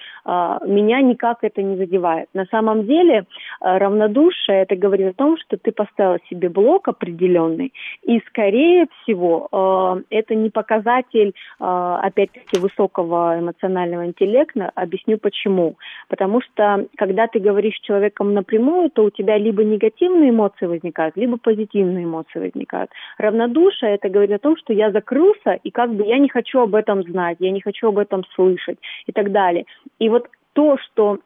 [0.65, 2.29] меня никак это не задевает.
[2.33, 3.23] На самом деле э,
[3.61, 10.01] равнодушие это говорит о том, что ты поставил себе блок определенный, и скорее всего э,
[10.09, 11.29] это не показатель,
[11.59, 14.71] э, опять-таки, высокого эмоционального интеллекта.
[14.73, 15.75] Объясню почему.
[16.09, 21.15] Потому что когда ты говоришь с человеком напрямую, то у тебя либо негативные эмоции возникают,
[21.15, 22.89] либо позитивные эмоции возникают.
[23.19, 26.59] Равнодушие это говорит о том, что я закрыл закрылся, и как бы я не хочу
[26.59, 29.65] об этом знать, я не хочу об этом слышать и так далее.
[29.99, 31.19] И вот то, что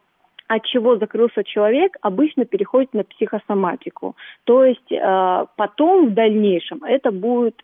[0.50, 4.16] от чего закрылся человек, обычно переходит на психосоматику.
[4.46, 7.64] То есть э, потом в дальнейшем это будут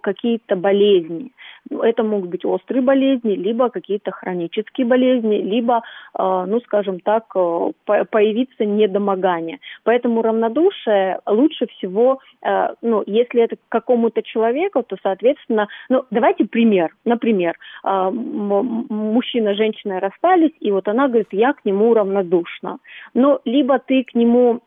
[0.00, 1.30] какие-то болезни.
[1.68, 5.82] Ну, это могут быть острые болезни, либо какие-то хронические болезни, либо,
[6.18, 7.72] э, ну, скажем так, э,
[8.10, 9.58] появиться недомогание.
[9.84, 16.46] Поэтому равнодушие лучше всего, э, ну, если это к какому-то человеку, то, соответственно, ну, давайте
[16.46, 16.94] пример.
[17.04, 22.78] Например, мужчина женщина расстались, и вот она говорит, я к нему равнодушна.
[23.14, 24.60] Но либо ты к нему,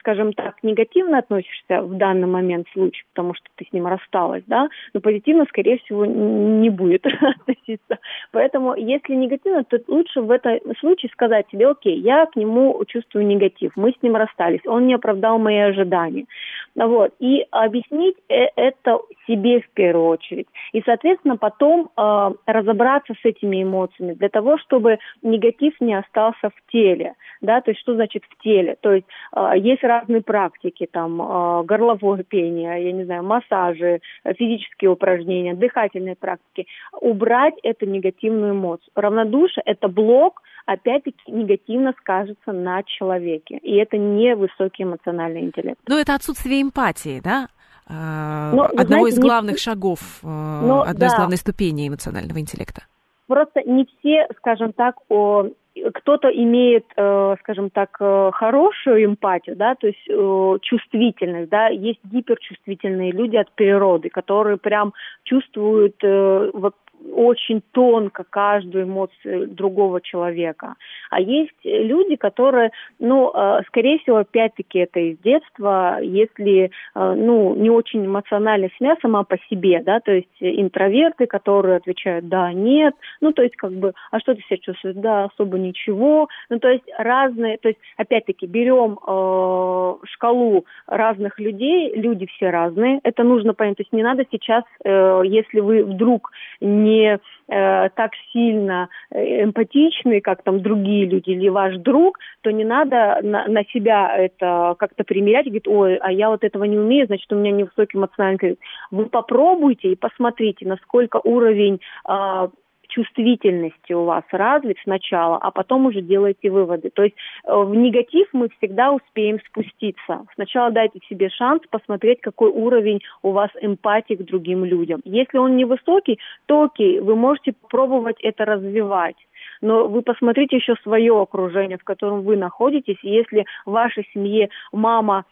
[0.00, 4.68] скажем так, негативно относишься в данный момент случае, потому что ты с ним рассталась, да,
[4.94, 7.98] но позитивно, скорее всего, не будет относиться.
[8.32, 13.26] Поэтому, если негативно, то лучше в этом случае сказать себе, окей, я к нему чувствую
[13.26, 16.26] негатив, мы с ним расстались, он не оправдал мои ожидания.
[16.74, 17.12] Вот.
[17.18, 20.46] И объяснить э, это себе в первую очередь.
[20.72, 26.70] И, соответственно, потом э, разобраться с этими эмоциями для того, чтобы негатив не остался в
[26.72, 27.14] теле.
[27.40, 27.60] Да?
[27.60, 28.76] То есть что значит в теле?
[28.80, 34.90] То есть э, есть разные практики, там э, горловое пение, я не знаю, массажи, физические
[34.90, 36.66] упражнения, дыхательные практики.
[37.00, 38.90] Убрать эту негативную эмоцию.
[38.94, 43.58] Равнодушие– это блок, опять-таки негативно скажется на человеке.
[43.58, 45.80] И это не высокий эмоциональный интеллект.
[45.88, 47.48] Но это отсутствие эмпатии, да?
[47.90, 49.58] А, но, одного знаете, из главных не...
[49.58, 51.06] шагов, но, одной да.
[51.06, 52.82] из главных ступеней эмоционального интеллекта.
[53.26, 55.48] Просто не все, скажем так, о
[55.94, 62.00] кто-то имеет, э, скажем так, э, хорошую эмпатию, да, то есть э, чувствительность, да, есть
[62.04, 64.92] гиперчувствительные люди от природы, которые прям
[65.24, 66.74] чувствуют вот
[67.12, 70.74] очень тонко каждую эмоцию другого человека.
[71.10, 77.54] А есть люди, которые, ну, э, скорее всего, опять-таки это из детства, если, э, ну,
[77.54, 82.94] не очень эмоциональная семья сама по себе, да, то есть интроверты, которые отвечают «да», «нет»,
[83.20, 86.68] ну, то есть как бы «а что ты себя чувствуешь?» «Да, особо ничего», ну, то
[86.68, 93.54] есть разные, то есть опять-таки берем э, шкалу разных людей, люди все разные, это нужно
[93.54, 96.30] понять, то есть не надо сейчас, э, если вы вдруг
[96.60, 102.50] не не э, так сильно э, эмпатичный, как там другие люди или ваш друг, то
[102.50, 106.64] не надо на, на себя это как-то примерять и говорить, ой, а я вот этого
[106.64, 108.58] не умею, значит, у меня невысокий эмоциональный.
[108.90, 112.48] Вы попробуйте и посмотрите, насколько уровень э,
[112.88, 116.90] чувствительности у вас развит сначала, а потом уже делаете выводы.
[116.90, 120.26] То есть э, в негатив мы всегда успеем спуститься.
[120.34, 125.00] Сначала дайте себе шанс посмотреть, какой уровень у вас эмпатии к другим людям.
[125.04, 129.16] Если он невысокий, то окей, вы можете попробовать это развивать
[129.60, 132.98] но вы посмотрите еще свое окружение, в котором вы находитесь.
[133.02, 135.24] Если в вашей семье мама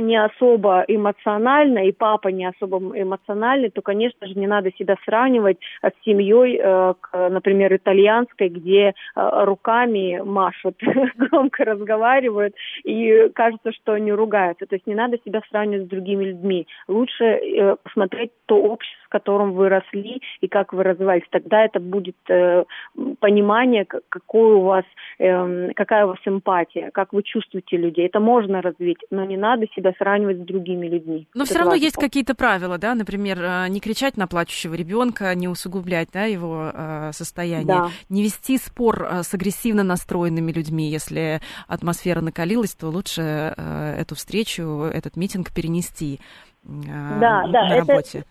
[0.00, 5.58] не особо эмоционально, и папа не особо эмоциональный, то, конечно же, не надо себя сравнивать
[5.82, 6.94] с семьей, э,
[7.30, 10.76] например, итальянской, где э, руками машут,
[11.16, 14.66] громко разговаривают, и кажется, что они ругаются.
[14.66, 16.66] То есть не надо себя сравнивать с другими людьми.
[16.88, 21.24] Лучше э, посмотреть то общество, в котором вы росли, и как вы развивались.
[21.30, 22.16] Тогда это будет
[23.18, 24.84] понимание, какой у вас,
[25.18, 28.06] эм, какая у вас эмпатия, как вы чувствуете людей.
[28.06, 31.28] Это можно развить, но не надо себя себя сравнивать с другими людьми.
[31.34, 35.48] Но все равно есть какие-то правила, да, например, э, не кричать на плачущего ребенка, не
[35.48, 37.90] усугублять, да, его э, состояние, да.
[38.08, 44.62] не вести спор э, с агрессивно настроенными людьми, если атмосфера накалилась, то лучше эту встречу,
[44.92, 46.20] этот митинг перенести
[46.62, 48.18] да, на да, работе.
[48.18, 48.28] Это...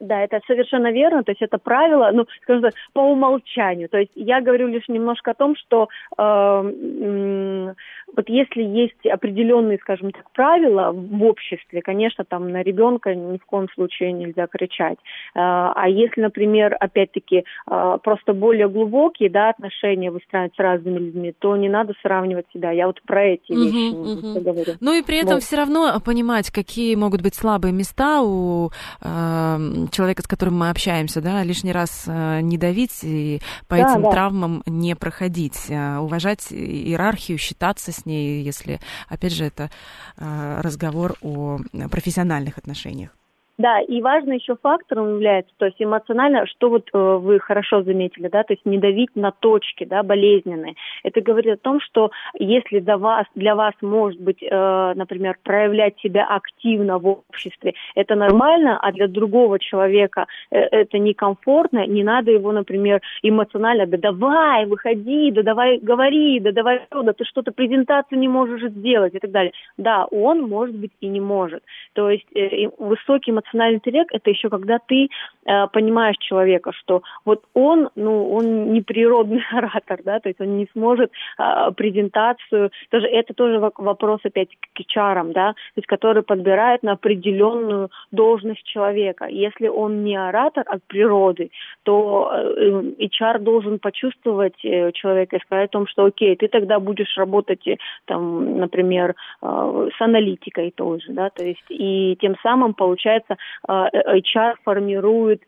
[0.00, 3.88] Да, это совершенно верно, то есть это правило, ну, скажем так, по умолчанию.
[3.88, 7.74] То есть я говорю лишь немножко о том, что э,
[8.16, 13.46] вот если есть определенные, скажем так, правила в обществе, конечно, там на ребенка ни в
[13.46, 14.98] коем случае нельзя кричать.
[15.34, 15.38] Э,
[15.74, 21.56] а если, например, опять-таки э, просто более глубокие, да, отношения выстраивать с разными людьми, то
[21.56, 22.72] не надо сравнивать себя.
[22.72, 24.40] Я вот про эти вещи uh-huh, uh-huh.
[24.40, 24.72] говорю.
[24.80, 25.42] Ну и при этом вот.
[25.44, 31.20] все равно понимать, какие могут быть слабые места у э, человека, с которым мы общаемся,
[31.20, 34.10] да, лишний раз э, не давить и по да, этим да.
[34.10, 39.70] травмам не проходить, а уважать иерархию, считаться с ней, если, опять же, это
[40.16, 41.58] э, разговор о
[41.90, 43.10] профессиональных отношениях.
[43.56, 48.26] Да, и важный еще фактором является, то есть эмоционально, что вот э, вы хорошо заметили,
[48.26, 50.74] да, то есть не давить на точки, да, болезненные.
[51.04, 55.96] Это говорит о том, что если для вас, для вас может быть, э, например, проявлять
[56.00, 62.32] себя активно в обществе, это нормально, а для другого человека э, это некомфортно, не надо
[62.32, 68.18] его, например, эмоционально, да давай, выходи, да давай говори, да давай, да ты что-то презентацию
[68.18, 69.52] не можешь сделать и так далее.
[69.76, 71.62] Да, он, может быть, и не может.
[71.92, 75.08] То есть э, высокий интеллект это еще когда ты
[75.46, 80.58] э, понимаешь человека, что вот он, ну, он не природный оратор, да, то есть он
[80.58, 86.22] не сможет э, презентацию, тоже это тоже вопрос опять к HR, да, то есть который
[86.22, 89.26] подбирает на определенную должность человека.
[89.26, 91.50] Если он не оратор от природы,
[91.82, 96.78] то э, HR должен почувствовать э, человека и сказать о том, что окей, ты тогда
[96.80, 97.76] будешь работать, э,
[98.06, 103.33] там, например, э, с аналитикой тоже, да, то есть и тем самым получается
[103.68, 105.42] HR э, формирует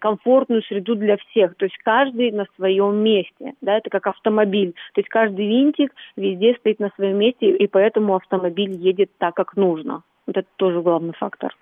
[0.00, 1.54] комфортную среду для всех.
[1.56, 3.54] То есть каждый на своем месте.
[3.62, 4.72] Да, это как автомобиль.
[4.94, 9.56] То есть каждый винтик везде стоит на своем месте, и поэтому автомобиль едет так, как
[9.56, 10.02] нужно.
[10.26, 11.54] Вот это тоже главный фактор.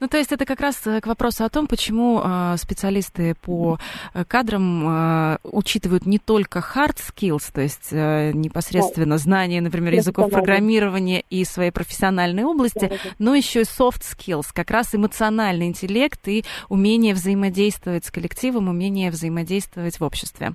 [0.00, 3.78] Ну, то есть это как раз э, к вопросу о том, почему э, специалисты по
[4.12, 9.18] э, кадрам учитывают не только hard skills, то есть непосредственно да.
[9.18, 14.94] знание, например, языков программирования и своей профессиональной области, но еще и soft skills, как раз
[14.94, 20.52] эмоциональный интеллект и умение взаимодействовать с коллективом, умение взаимодействовать в обществе.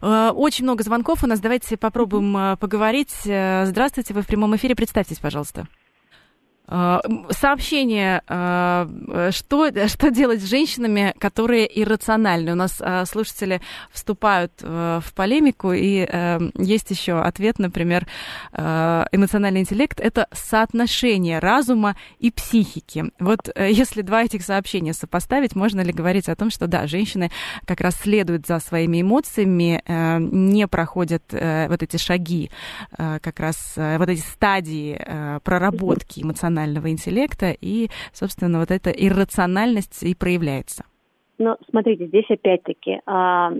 [0.00, 1.40] Очень много звонков у нас.
[1.40, 3.12] Давайте попробуем поговорить.
[3.22, 4.74] Здравствуйте, вы в прямом эфире.
[4.74, 5.66] Представьтесь, пожалуйста.
[6.72, 12.52] Э, сообщение, э, что, что делать с женщинами, которые иррациональны.
[12.52, 16.08] У нас э, слушатели вступают в полемику, и
[16.58, 18.06] есть еще ответ, например,
[18.52, 23.04] эмоциональный интеллект– это соотношение разума и психики.
[23.18, 27.30] Вот если два этих сообщения сопоставить, можно ли говорить о том, что да, женщины
[27.66, 32.50] как раз следуют за своими эмоциями, не проходят вот эти шаги,
[32.96, 35.00] как раз вот эти стадии
[35.42, 40.84] проработки эмоциональной эмоционального интеллекта, и, собственно, вот эта иррациональность и проявляется.
[41.38, 43.52] Но смотрите, здесь опять-таки а,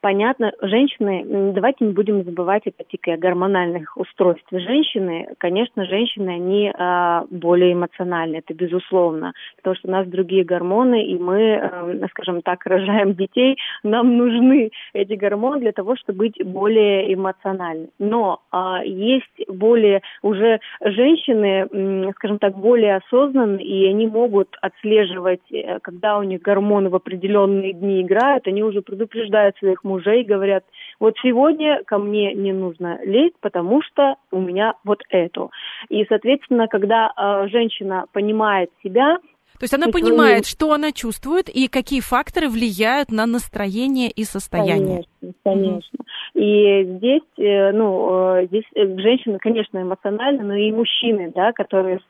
[0.00, 5.28] понятно, женщины, давайте не будем забывать опять-таки о гормональных устройствах женщины.
[5.38, 11.18] Конечно, женщины, они а, более эмоциональны, это безусловно, потому что у нас другие гормоны, и
[11.18, 17.12] мы, а, скажем так, рожаем детей, нам нужны эти гормоны для того, чтобы быть более
[17.12, 17.88] эмоциональны.
[17.98, 25.78] Но а, есть более уже женщины, скажем так, более осознанные, и они могут отслеживать, э,
[25.80, 30.64] когда у них гормоны в определенные дни играют, они уже предупреждают своих мужей говорят,
[31.00, 35.48] вот сегодня ко мне не нужно лезть, потому что у меня вот это.
[35.88, 39.18] И, соответственно, когда э, женщина понимает себя,
[39.58, 40.52] То есть она и понимает, свои...
[40.52, 44.78] что она чувствует и какие факторы влияют на настроение и состояние.
[44.78, 45.98] Конечно, конечно.
[45.98, 46.40] Mm-hmm.
[46.40, 52.00] И здесь, э, ну, э, здесь э, женщины, конечно, эмоциональны, но и мужчины, да, которые,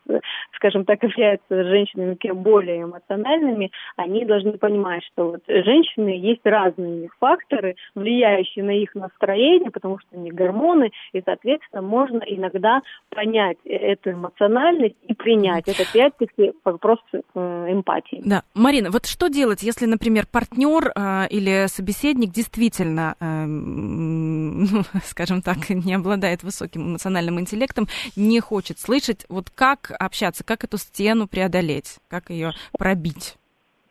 [0.57, 7.77] скажем так, являются женщинами более эмоциональными, они должны понимать, что вот женщины есть разные факторы,
[7.95, 14.97] влияющие на их настроение, потому что они гормоны, и, соответственно, можно иногда понять эту эмоциональность
[15.07, 15.69] и принять.
[15.69, 16.99] Это опять-таки вопрос
[17.35, 18.21] эмпатии.
[18.25, 18.43] Да.
[18.55, 25.69] Марина, вот что делать, если, например, партнер э, или собеседник действительно, э, ну, скажем так,
[25.71, 27.87] не обладает высоким эмоциональным интеллектом,
[28.17, 33.37] не хочет слышать, вот как общаться, как эту стену преодолеть, как ее пробить?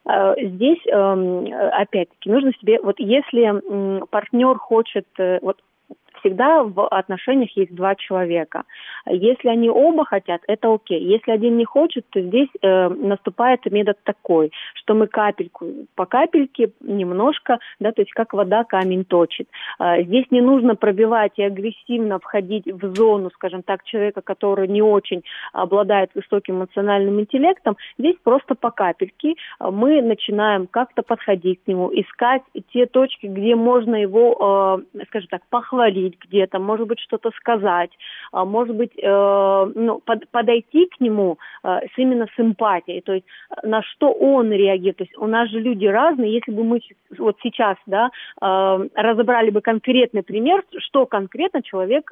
[0.05, 5.57] А, здесь, эм, опять-таки, нужно себе, вот если партнер хочет, э, вот
[6.27, 8.63] всегда в отношениях есть два человека.
[9.05, 11.01] Если они оба хотят, это окей.
[11.01, 15.65] Если один не хочет, то здесь э, наступает метод такой, что мы капельку
[15.95, 19.47] по капельке немножко, да, то есть как вода камень точит.
[19.79, 24.81] Э, здесь не нужно пробивать и агрессивно входить в зону, скажем так, человека, который не
[24.81, 25.23] очень
[25.53, 27.77] обладает высоким эмоциональным интеллектом.
[27.97, 32.41] Здесь просто по капельке мы начинаем как-то подходить к нему, искать
[32.73, 37.91] те точки, где можно его, э, скажем так, похвалить, где-то, может быть, что-то сказать,
[38.31, 43.13] а, может быть, э, ну, под, подойти к нему э, с именно с эмпатией, то
[43.13, 44.97] есть э, на что он реагирует.
[44.97, 46.79] То есть у нас же люди разные, если бы мы
[47.17, 48.09] вот сейчас, да,
[48.39, 52.11] разобрали бы конкретный пример, что конкретно человек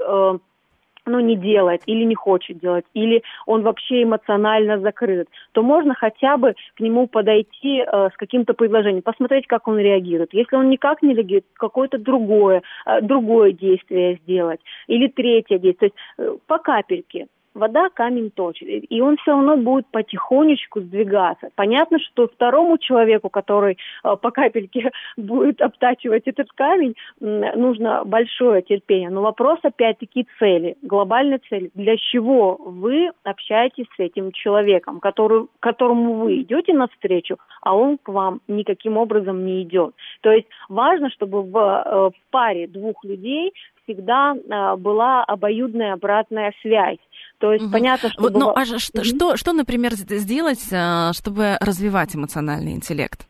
[1.05, 6.37] ну, не делает или не хочет делать, или он вообще эмоционально закрыт, то можно хотя
[6.37, 10.33] бы к нему подойти э, с каким-то предложением, посмотреть, как он реагирует.
[10.33, 15.75] Если он никак не реагирует, какое-то другое, э, другое действие сделать, или третье действие.
[15.75, 21.49] То есть э, по капельке вода камень точит, и он все равно будет потихонечку сдвигаться.
[21.55, 29.09] Понятно, что второму человеку, который э, по капельке будет обтачивать этот камень, нужно большое терпение.
[29.09, 31.71] Но вопрос опять-таки цели, глобальной цели.
[31.73, 38.09] Для чего вы общаетесь с этим человеком, который, которому вы идете навстречу, а он к
[38.09, 39.95] вам никаким образом не идет.
[40.21, 43.53] То есть важно, чтобы в, э, в паре двух людей
[43.85, 46.99] всегда э, была обоюдная обратная связь.
[47.38, 47.71] То есть угу.
[47.71, 48.21] понятно, что...
[48.21, 48.39] Вот, было...
[48.39, 53.27] Ну, а что, что, что, например, сделать, а, чтобы развивать эмоциональный интеллект?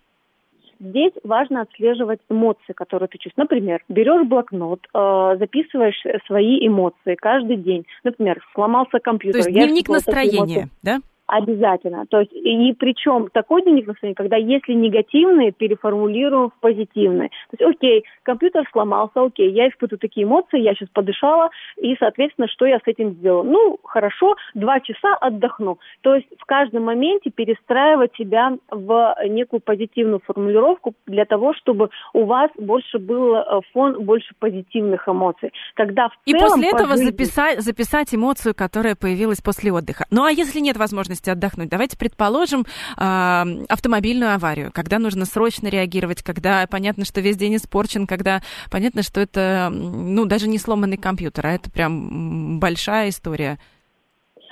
[0.79, 3.49] Здесь важно отслеживать эмоции, которые ты чувствуешь.
[3.49, 7.85] Например, берешь блокнот, э, записываешь свои эмоции каждый день.
[8.03, 9.43] Например, сломался компьютер.
[9.43, 10.99] То есть дневник настроения, да?
[11.27, 12.05] Обязательно.
[12.05, 17.29] То есть, и причем такой дневник настроения, когда если негативные, переформулируем в позитивные.
[17.49, 22.47] То есть, окей, компьютер сломался, окей, я испытываю такие эмоции, я сейчас подышала, и, соответственно,
[22.47, 23.41] что я с этим сделала?
[23.43, 25.79] Ну, хорошо, два часа отдохну.
[26.01, 32.25] То есть, в каждом моменте перестраивать себя в некую позитивную формулировку для того, чтобы у
[32.25, 35.51] вас больше был э, фон больше позитивных эмоций.
[35.73, 37.05] Когда в и целом, после этого жизни...
[37.05, 40.05] записать, записать эмоцию, которая появилась после отдыха.
[40.11, 41.69] Ну, а если нет возможности возможности отдохнуть.
[41.69, 42.65] Давайте предположим
[42.97, 48.41] автомобильную аварию, когда нужно срочно реагировать, когда понятно, что весь день испорчен, когда
[48.71, 53.57] понятно, что это, ну, даже не сломанный компьютер, а это прям большая история.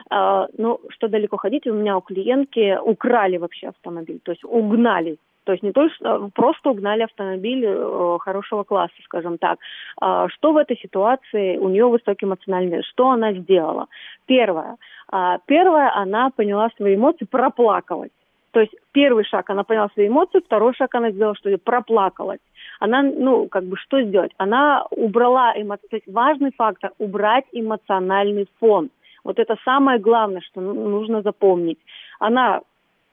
[0.10, 5.18] А, ну, что далеко ходить, у меня у клиентки украли вообще автомобиль, то есть угнали
[5.44, 9.60] то есть не только а, просто угнали автомобиль э, хорошего класса, скажем так.
[10.00, 12.84] А, что в этой ситуации у нее высокий эмоциональный?
[12.84, 13.88] Что она сделала?
[14.26, 14.78] Первое.
[15.12, 18.12] А, первое, она поняла свои эмоции, проплакалась.
[18.52, 22.40] То есть первый шаг она поняла свои эмоции, второй шаг она сделала, что проплакалась.
[22.80, 24.32] Она, ну, как бы что сделать?
[24.38, 25.88] Она убрала эмоции.
[25.88, 28.90] То есть важный фактор– убрать эмоциональный фон.
[29.24, 31.80] Вот это самое главное, что нужно запомнить.
[32.20, 32.62] Она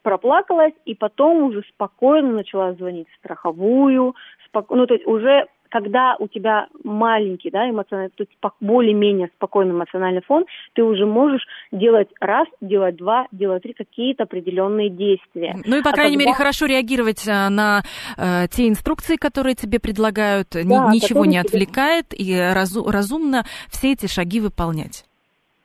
[0.02, 4.14] проплакалась и потом уже спокойно начала звонить в страховую,
[4.46, 4.74] споко...
[4.74, 10.22] ну, то есть уже когда у тебя маленький, да, эмоциональный, то есть более-менее спокойный эмоциональный
[10.22, 10.44] фон,
[10.74, 15.56] ты уже можешь делать раз, делать два, делать три какие-то определенные действия.
[15.64, 16.24] Ну и, по а крайней когда...
[16.30, 17.82] мере, хорошо реагировать э, на
[18.16, 22.24] э, те инструкции, которые тебе предлагают, да, ни, ничего не отвлекает, тебе...
[22.24, 25.04] и разу, разумно все эти шаги выполнять.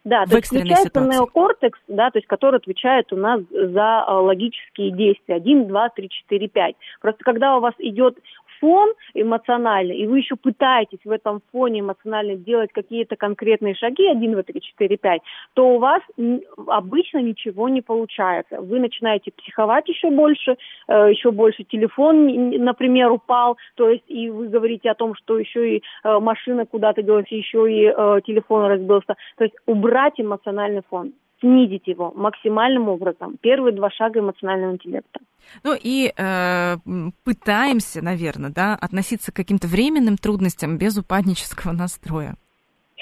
[0.06, 1.10] Да, то есть включается ситуации.
[1.10, 5.36] неокортекс, да, то есть который отвечает у нас за э, логические действия.
[5.36, 6.76] Один, два, три, четыре, пять.
[7.02, 8.16] Просто когда у вас идет
[8.60, 14.32] фон эмоциональный, и вы еще пытаетесь в этом фоне эмоционально делать какие-то конкретные шаги, 1,
[14.32, 15.22] 2, 3, 4, 5,
[15.54, 16.02] то у вас
[16.68, 18.62] обычно ничего не получается.
[18.62, 24.48] Вы начинаете психовать еще больше, э, еще больше телефон, например, упал, то есть и вы
[24.48, 29.16] говорите о том, что еще и э, машина куда-то делась, еще и э, телефон разбился.
[29.38, 31.14] То есть убрать эмоциональный фон
[31.46, 33.38] снизить его максимальным образом.
[33.40, 35.20] Первые два шага эмоционального интеллекта.
[35.64, 36.78] Ну и э,
[37.24, 42.36] пытаемся, наверное, да, относиться к каким-то временным трудностям без упаднического настроя.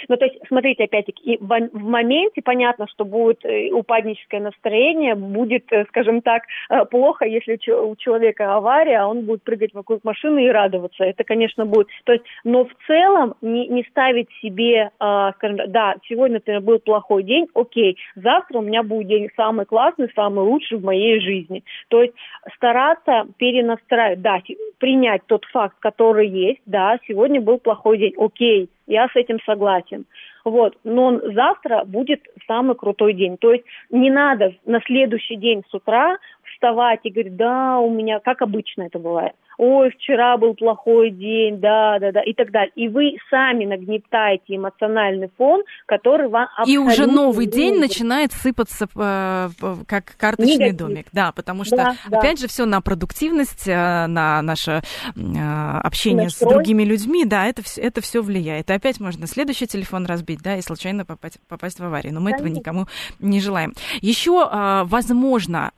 [0.08, 5.86] Ну, то есть, смотрите, опять-таки, в, моменте понятно, что будет э, упадническое настроение, будет, э,
[5.89, 10.51] скажем так, э, плохо, если у человека авария, а он будет прыгать вокруг машины и
[10.51, 11.04] радоваться.
[11.04, 11.88] Это, конечно, будет.
[12.06, 16.80] То есть, но в целом не, не ставить себе, скажем так, да, сегодня, например, был
[16.80, 21.64] плохой день, окей, завтра у меня будет день самый классный, самый лучший в моей жизни.
[21.89, 22.14] То есть,
[22.56, 24.39] стараться перенастраивать, да,
[24.80, 30.05] принять тот факт, который есть, да, сегодня был плохой день, окей, я с этим согласен.
[30.43, 33.38] Вот, но завтра будет самый крутой день.
[33.38, 36.17] То есть не надо на следующий день с утра
[36.53, 41.60] вставать и говорить, да, у меня, как обычно это бывает ой, вчера был плохой день,
[41.60, 42.72] да, да, да, и так далее.
[42.76, 49.49] И вы сами нагнетаете эмоциональный фон, который вам И уже новый день начинает сыпаться э,
[49.88, 50.78] как карточный Негатив.
[50.78, 52.20] домик, да, потому что, да, да.
[52.20, 54.82] опять же, все на продуктивность, э, на наше
[55.16, 56.49] э, общение Настрой.
[56.49, 58.70] с другими людьми, да, это, это все влияет.
[58.70, 62.14] И опять можно следующий телефон разбить, да, и случайно попасть, попасть в аварию.
[62.14, 62.45] Но мы Конечно.
[62.45, 62.88] этого никому
[63.20, 63.74] не желаем.
[64.01, 64.47] Еще,
[64.86, 65.72] возможно,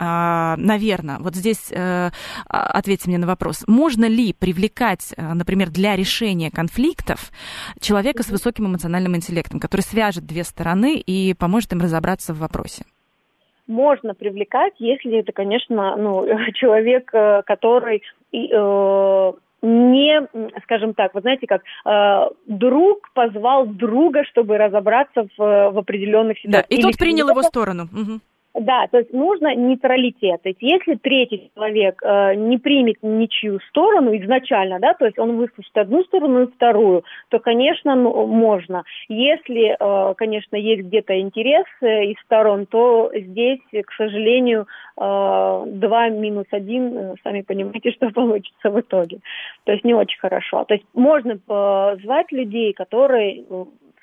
[0.57, 1.71] наверное, вот здесь
[2.47, 7.31] ответьте мне на вопрос, можно ли привлекать, э, например, для решения конфликтов
[7.79, 12.85] человека с высоким эмоциональным интеллектом, который свяжет две стороны и поможет им разобраться в вопросе?
[13.67, 20.27] Можно привлекать, если это, конечно, ну, человек, э, который э, не,
[20.63, 26.67] скажем так, вы знаете, как э, друг позвал друга, чтобы разобраться в, в определенных ситуациях.
[26.69, 27.83] Да, и тот принял его сторону.
[27.91, 28.19] Угу.
[28.57, 30.41] Да, то есть нужно нейтралитет.
[30.41, 35.35] То есть если третий человек э, не примет ничью сторону изначально, да, то есть он
[35.35, 38.83] выслушает одну сторону и вторую, то, конечно, ну, можно.
[39.09, 46.07] Если, э, конечно, есть где-то интерес э, из сторон, то здесь, к сожалению, э, два
[46.07, 49.19] минус один, э, сами понимаете, что получится в итоге.
[49.65, 50.63] То есть не очень хорошо.
[50.63, 53.43] То есть можно э, звать людей, которые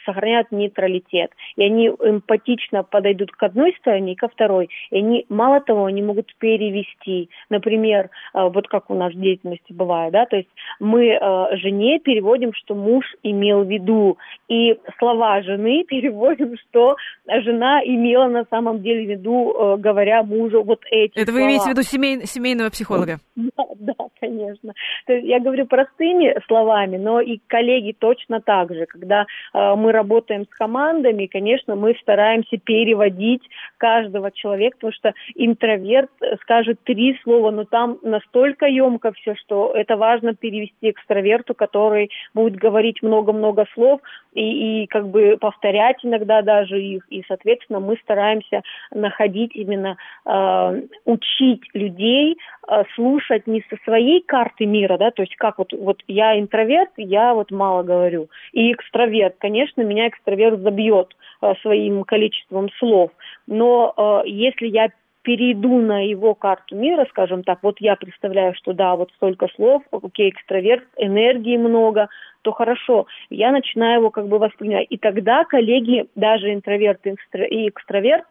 [0.05, 1.33] сохраняют нейтралитет.
[1.57, 4.69] И они эмпатично подойдут к одной стороне и ко второй.
[4.91, 7.29] И они, мало того, они могут перевести.
[7.51, 10.49] Например, э, вот как у нас в деятельности бывает, да, то есть
[10.81, 14.19] мы э, жене переводим, что муж имел в виду.
[14.49, 16.97] И слова жены переводим, что
[17.27, 21.39] жена имела на самом деле в виду, э, говоря мужу вот эти Это слова.
[21.39, 23.19] вы имеете в виду семей, семейного психолога?
[23.55, 24.73] Да, да, конечно.
[25.07, 30.45] То есть я говорю простыми словами, но и коллеги точно так же, когда мы работаем
[30.45, 33.43] с командами, конечно, мы стараемся переводить
[33.79, 36.11] каждого человека, потому что интроверт
[36.43, 42.57] скажет три слова, но там настолько емко все, что это важно перевести экстраверту, который будет
[42.57, 44.01] говорить много-много слов
[44.33, 47.05] и, и как бы повторять иногда даже их.
[47.11, 52.39] И, соответственно, мы стараемся находить именно, э, учить людей
[52.69, 56.91] э, слушать не со своей карты мира, да, то есть как вот, вот я интроверт,
[56.97, 63.11] я вот мало говорю, и экстраверт, конечно, конечно, меня экстраверт забьет э, своим количеством слов.
[63.47, 64.89] Но э, если я
[65.23, 69.83] перейду на его карту мира, скажем так, вот я представляю, что да, вот столько слов,
[69.93, 72.09] окей, экстраверт, энергии много,
[72.43, 74.89] то хорошо, я начинаю его как бы воспринимать.
[74.91, 78.25] И тогда коллеги, даже интроверт и экстраверт,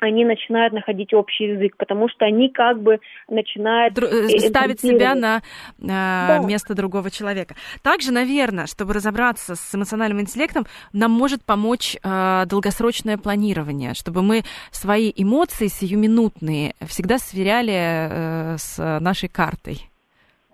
[0.00, 3.96] они начинают находить общий язык, потому что они как бы начинают...
[3.96, 5.40] Дру- э, ставить себя на э,
[5.78, 6.38] да.
[6.38, 7.54] место другого человека.
[7.82, 14.42] Также, наверное, чтобы разобраться с эмоциональным интеллектом, нам может помочь э, долгосрочное планирование, чтобы мы
[14.70, 19.90] свои эмоции сиюминутные всегда сверяли э, с нашей картой,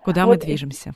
[0.03, 0.37] куда вот.
[0.37, 0.93] мы движемся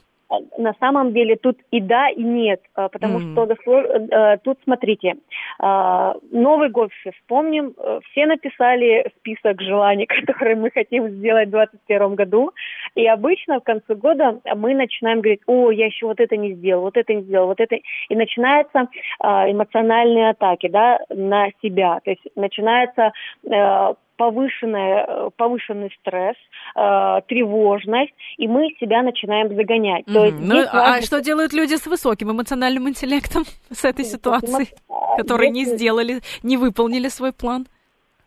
[0.57, 3.31] на самом деле тут и да, и нет, а, потому mm.
[3.31, 5.15] что э, тут, смотрите,
[5.59, 11.51] а, Новый год все вспомним, э, все написали список желаний, которые мы хотим сделать в
[11.51, 12.51] 2021 году,
[12.95, 16.83] и обычно в конце года мы начинаем говорить, о, я еще вот это не сделал,
[16.83, 17.75] вот это не сделал, вот это,
[18.09, 18.87] и начинаются
[19.19, 23.11] а, эмоциональные атаки, да, на себя, то есть начинается
[23.43, 26.35] э, повышенная, э, повышенный стресс,
[26.75, 30.05] э, тревожность, и мы себя начинаем загонять.
[30.05, 30.13] Mm-hmm.
[30.13, 30.95] То есть ну, а важно...
[30.97, 34.67] А что делают люди с высоким эмоциональным интеллектом с этой ситуацией,
[35.15, 37.65] которые не сделали, не выполнили свой план?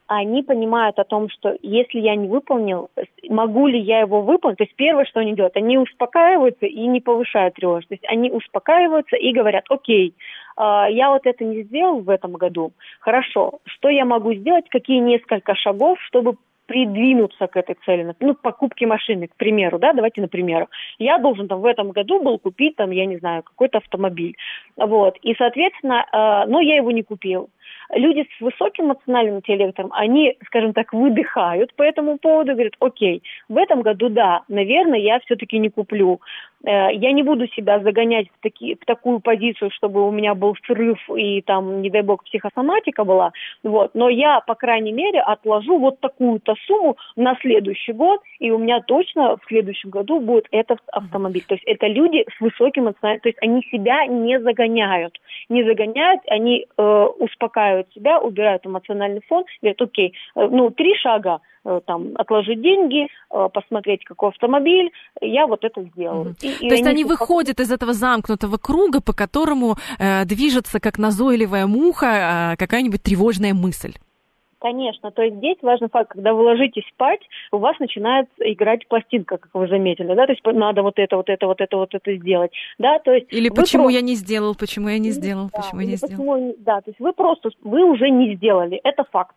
[0.08, 2.90] они понимают о том, что если я не выполнил,
[3.30, 4.58] могу ли я его выполнить.
[4.58, 7.88] То есть первое, что они делают, они успокаиваются и не повышают тревожность.
[7.88, 10.14] То есть они успокаиваются и говорят, окей,
[10.56, 15.54] я вот это не сделал в этом году, хорошо, что я могу сделать, какие несколько
[15.54, 16.36] шагов, чтобы
[16.66, 20.68] придвинуться к этой цели, ну, покупки машины, к примеру, да, давайте на примеру.
[20.98, 24.36] Я должен там в этом году был купить там, я не знаю, какой-то автомобиль,
[24.76, 27.50] вот, и, соответственно, э, но я его не купил.
[27.94, 33.56] люди с высоким эмоциональным интеллектом, они, скажем так, выдыхают по этому поводу, говорят, окей, в
[33.56, 36.20] этом году, да, наверное, я все-таки не куплю.
[36.64, 40.54] Э, я не буду себя загонять в, таки, в такую позицию, чтобы у меня был
[40.66, 43.32] срыв и там, не дай бог, психосоматика была,
[43.62, 48.58] вот, но я, по крайней мере, отложу вот такую-то сумму на следующий год, и у
[48.58, 51.44] меня точно в следующем году будет этот автомобиль.
[51.46, 56.20] То есть это люди с высоким эмоциональным, то есть они себя не загоняют, не загоняют,
[56.28, 61.40] они э, успокаивают себя, убирают эмоциональный фон, говорят, окей, э, ну, три шага,
[61.86, 64.90] там отложить деньги, э, посмотреть, какой автомобиль,
[65.20, 66.30] я вот это сделаю.
[66.30, 66.36] Угу.
[66.42, 70.98] И, То есть они, они выходят из этого замкнутого круга, по которому э, движется, как
[70.98, 73.92] назойливая муха, э, какая-нибудь тревожная мысль.
[74.62, 79.38] Конечно, то есть здесь важный факт, когда вы ложитесь спать, у вас начинает играть пластинка,
[79.38, 82.16] как вы заметили, да, то есть надо вот это, вот это, вот это, вот это
[82.16, 83.26] сделать, да, то есть...
[83.32, 83.98] Или почему просто...
[83.98, 86.16] я не сделал, почему я не сделал, да, почему я не сделал.
[86.16, 86.54] Почему...
[86.58, 89.34] Да, то есть вы просто, вы уже не сделали, это факт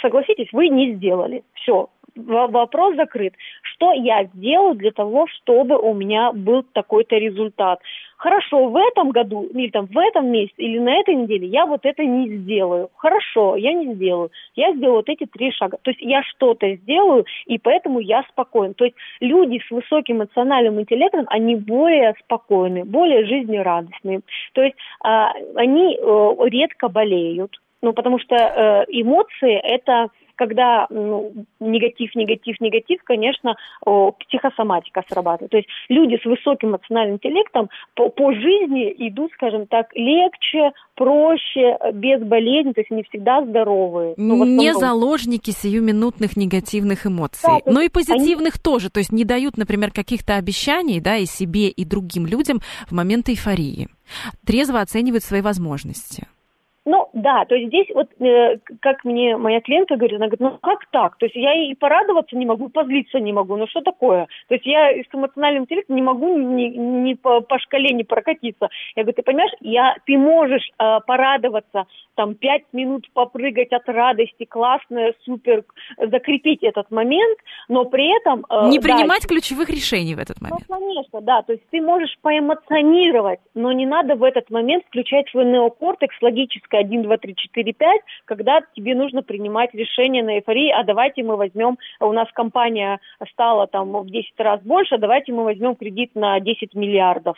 [0.00, 1.42] согласитесь, вы не сделали.
[1.54, 1.88] Все,
[2.18, 3.34] вопрос закрыт.
[3.62, 7.80] Что я сделаю для того, чтобы у меня был такой-то результат?
[8.16, 11.80] Хорошо, в этом году, или там в этом месяце, или на этой неделе я вот
[11.84, 12.90] это не сделаю.
[12.96, 14.30] Хорошо, я не сделаю.
[14.56, 15.78] Я сделаю вот эти три шага.
[15.82, 18.74] То есть я что-то сделаю, и поэтому я спокоен.
[18.74, 24.20] То есть люди с высоким эмоциональным интеллектом, они более спокойны, более жизнерадостные.
[24.52, 31.32] То есть а, они э, редко болеют ну, потому что э, эмоции это когда ну,
[31.58, 35.50] негатив, негатив, негатив, конечно, о, психосоматика срабатывает.
[35.50, 41.76] То есть люди с высоким эмоциональным интеллектом по, по жизни идут, скажем так, легче, проще,
[41.92, 44.14] без болезней, то есть они всегда здоровые.
[44.16, 48.62] Ну, не заложники сиюминутных негативных эмоций, да, но и позитивных они...
[48.62, 52.92] тоже, то есть не дают, например, каких-то обещаний, да, и себе, и другим людям в
[52.92, 53.88] момент эйфории.
[54.46, 56.28] Трезво оценивают свои возможности.
[56.90, 60.58] Ну, да, то есть здесь вот, э, как мне моя клиентка говорит, она говорит, ну
[60.62, 61.18] как так?
[61.18, 64.26] То есть я и порадоваться не могу, и позлиться не могу, ну что такое?
[64.48, 68.70] То есть я с эмоциональным интеллектом не могу ни, ни по, по шкале не прокатиться.
[68.96, 71.84] Я говорю, ты понимаешь, я, ты можешь э, порадоваться,
[72.14, 75.64] там, пять минут попрыгать от радости, классно, супер,
[75.98, 78.46] закрепить этот момент, но при этом...
[78.48, 80.62] Э, не принимать да, ключевых решений в этот момент.
[80.66, 85.28] Ну, конечно, да, то есть ты можешь поэмоционировать, но не надо в этот момент включать
[85.28, 90.70] свой неокортекс, логическое 1, 2, 3, 4, 5, когда тебе нужно принимать решение на эйфории,
[90.70, 93.00] а давайте мы возьмем, у нас компания
[93.32, 97.36] стала там в 10 раз больше, давайте мы возьмем кредит на 10 миллиардов.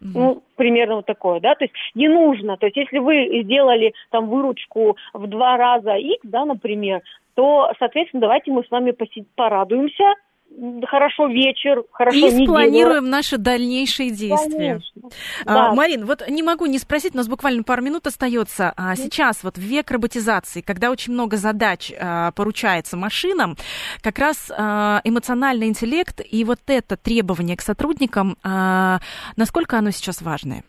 [0.00, 0.10] Mm-hmm.
[0.14, 4.28] Ну, примерно вот такое, да, то есть не нужно, то есть если вы сделали там
[4.28, 7.02] выручку в два раза X, да, например,
[7.34, 8.94] то, соответственно, давайте мы с вами
[9.34, 10.14] порадуемся,
[10.86, 12.44] хорошо вечер, хорошо И неделю.
[12.44, 14.80] спланируем наши дальнейшие действия.
[15.44, 15.74] А, да.
[15.74, 18.72] Марин, вот не могу не спросить, у нас буквально пару минут остается.
[18.76, 23.56] А сейчас вот в век роботизации, когда очень много задач а, поручается машинам,
[24.00, 29.00] как раз а, эмоциональный интеллект и вот это требование к сотрудникам, а,
[29.36, 30.62] насколько оно сейчас важное?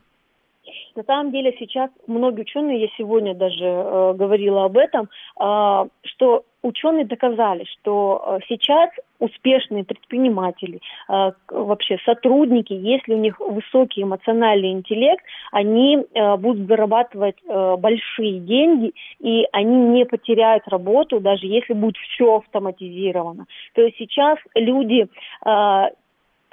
[0.95, 6.43] На самом деле сейчас многие ученые, я сегодня даже э, говорила об этом, э, что
[6.65, 8.89] ученые доказали, что э, сейчас
[9.19, 10.79] успешные предприниматели,
[11.09, 18.93] э, вообще сотрудники, если у них высокий эмоциональный интеллект, они э, будут зарабатывать большие деньги,
[19.19, 23.45] и они не потеряют работу, даже если будет все автоматизировано.
[23.73, 25.07] То есть сейчас люди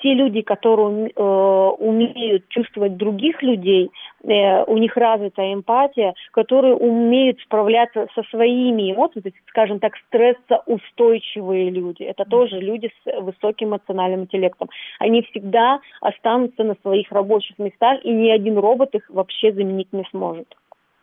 [0.03, 3.90] те люди, которые э, умеют чувствовать других людей,
[4.24, 9.92] э, у них развита эмпатия, которые умеют справляться со своими эмоциями, то есть, скажем так,
[10.09, 12.03] стрессоустойчивые люди.
[12.03, 14.68] Это тоже люди с высоким эмоциональным интеллектом.
[14.98, 20.05] Они всегда останутся на своих рабочих местах, и ни один робот их вообще заменить не
[20.11, 20.48] сможет.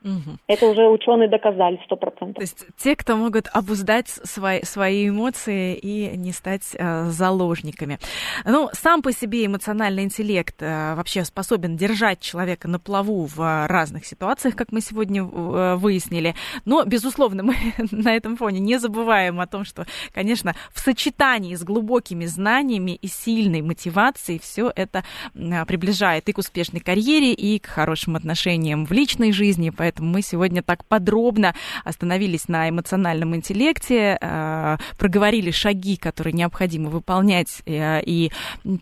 [0.04, 0.38] Угу.
[0.48, 2.36] Это уже ученые доказали сто процентов.
[2.36, 8.00] То есть те, кто могут обуздать свои, свои эмоции и не стать э, заложниками.
[8.46, 14.06] Ну, сам по себе эмоциональный интеллект э, вообще способен держать человека на плаву в разных
[14.06, 16.34] ситуациях, как мы сегодня э, выяснили.
[16.64, 17.56] Но, безусловно, мы
[17.92, 23.08] на этом фоне не забываем о том, что, конечно, в сочетании с глубокими знаниями и
[23.08, 25.04] сильной мотивацией все это
[25.36, 29.72] э, приближает и к успешной карьере, и к хорошим отношениям в личной жизни.
[29.76, 36.92] Поэтому Поэтому мы сегодня так подробно остановились на эмоциональном интеллекте, э, проговорили шаги, которые необходимо
[36.92, 38.32] выполнять, э, и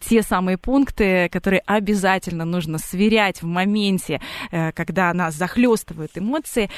[0.02, 4.20] те самые пункты, которые обязательно нужно сверять в моменте,
[4.52, 6.70] э, когда нас захлестывают эмоции.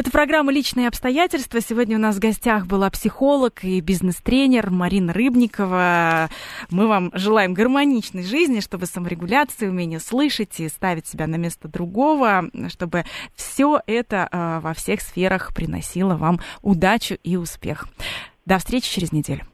[0.00, 1.60] Это программа «Личные обстоятельства».
[1.60, 6.30] Сегодня у нас в гостях была психолог и бизнес-тренер Марина Рыбникова.
[6.70, 12.48] Мы вам желаем гармоничной жизни, чтобы саморегуляции, умение слышать и ставить себя на место другого,
[12.68, 17.86] чтобы все это э, во всех сферах приносило вам удачу и успех.
[18.46, 19.49] До встречи через неделю.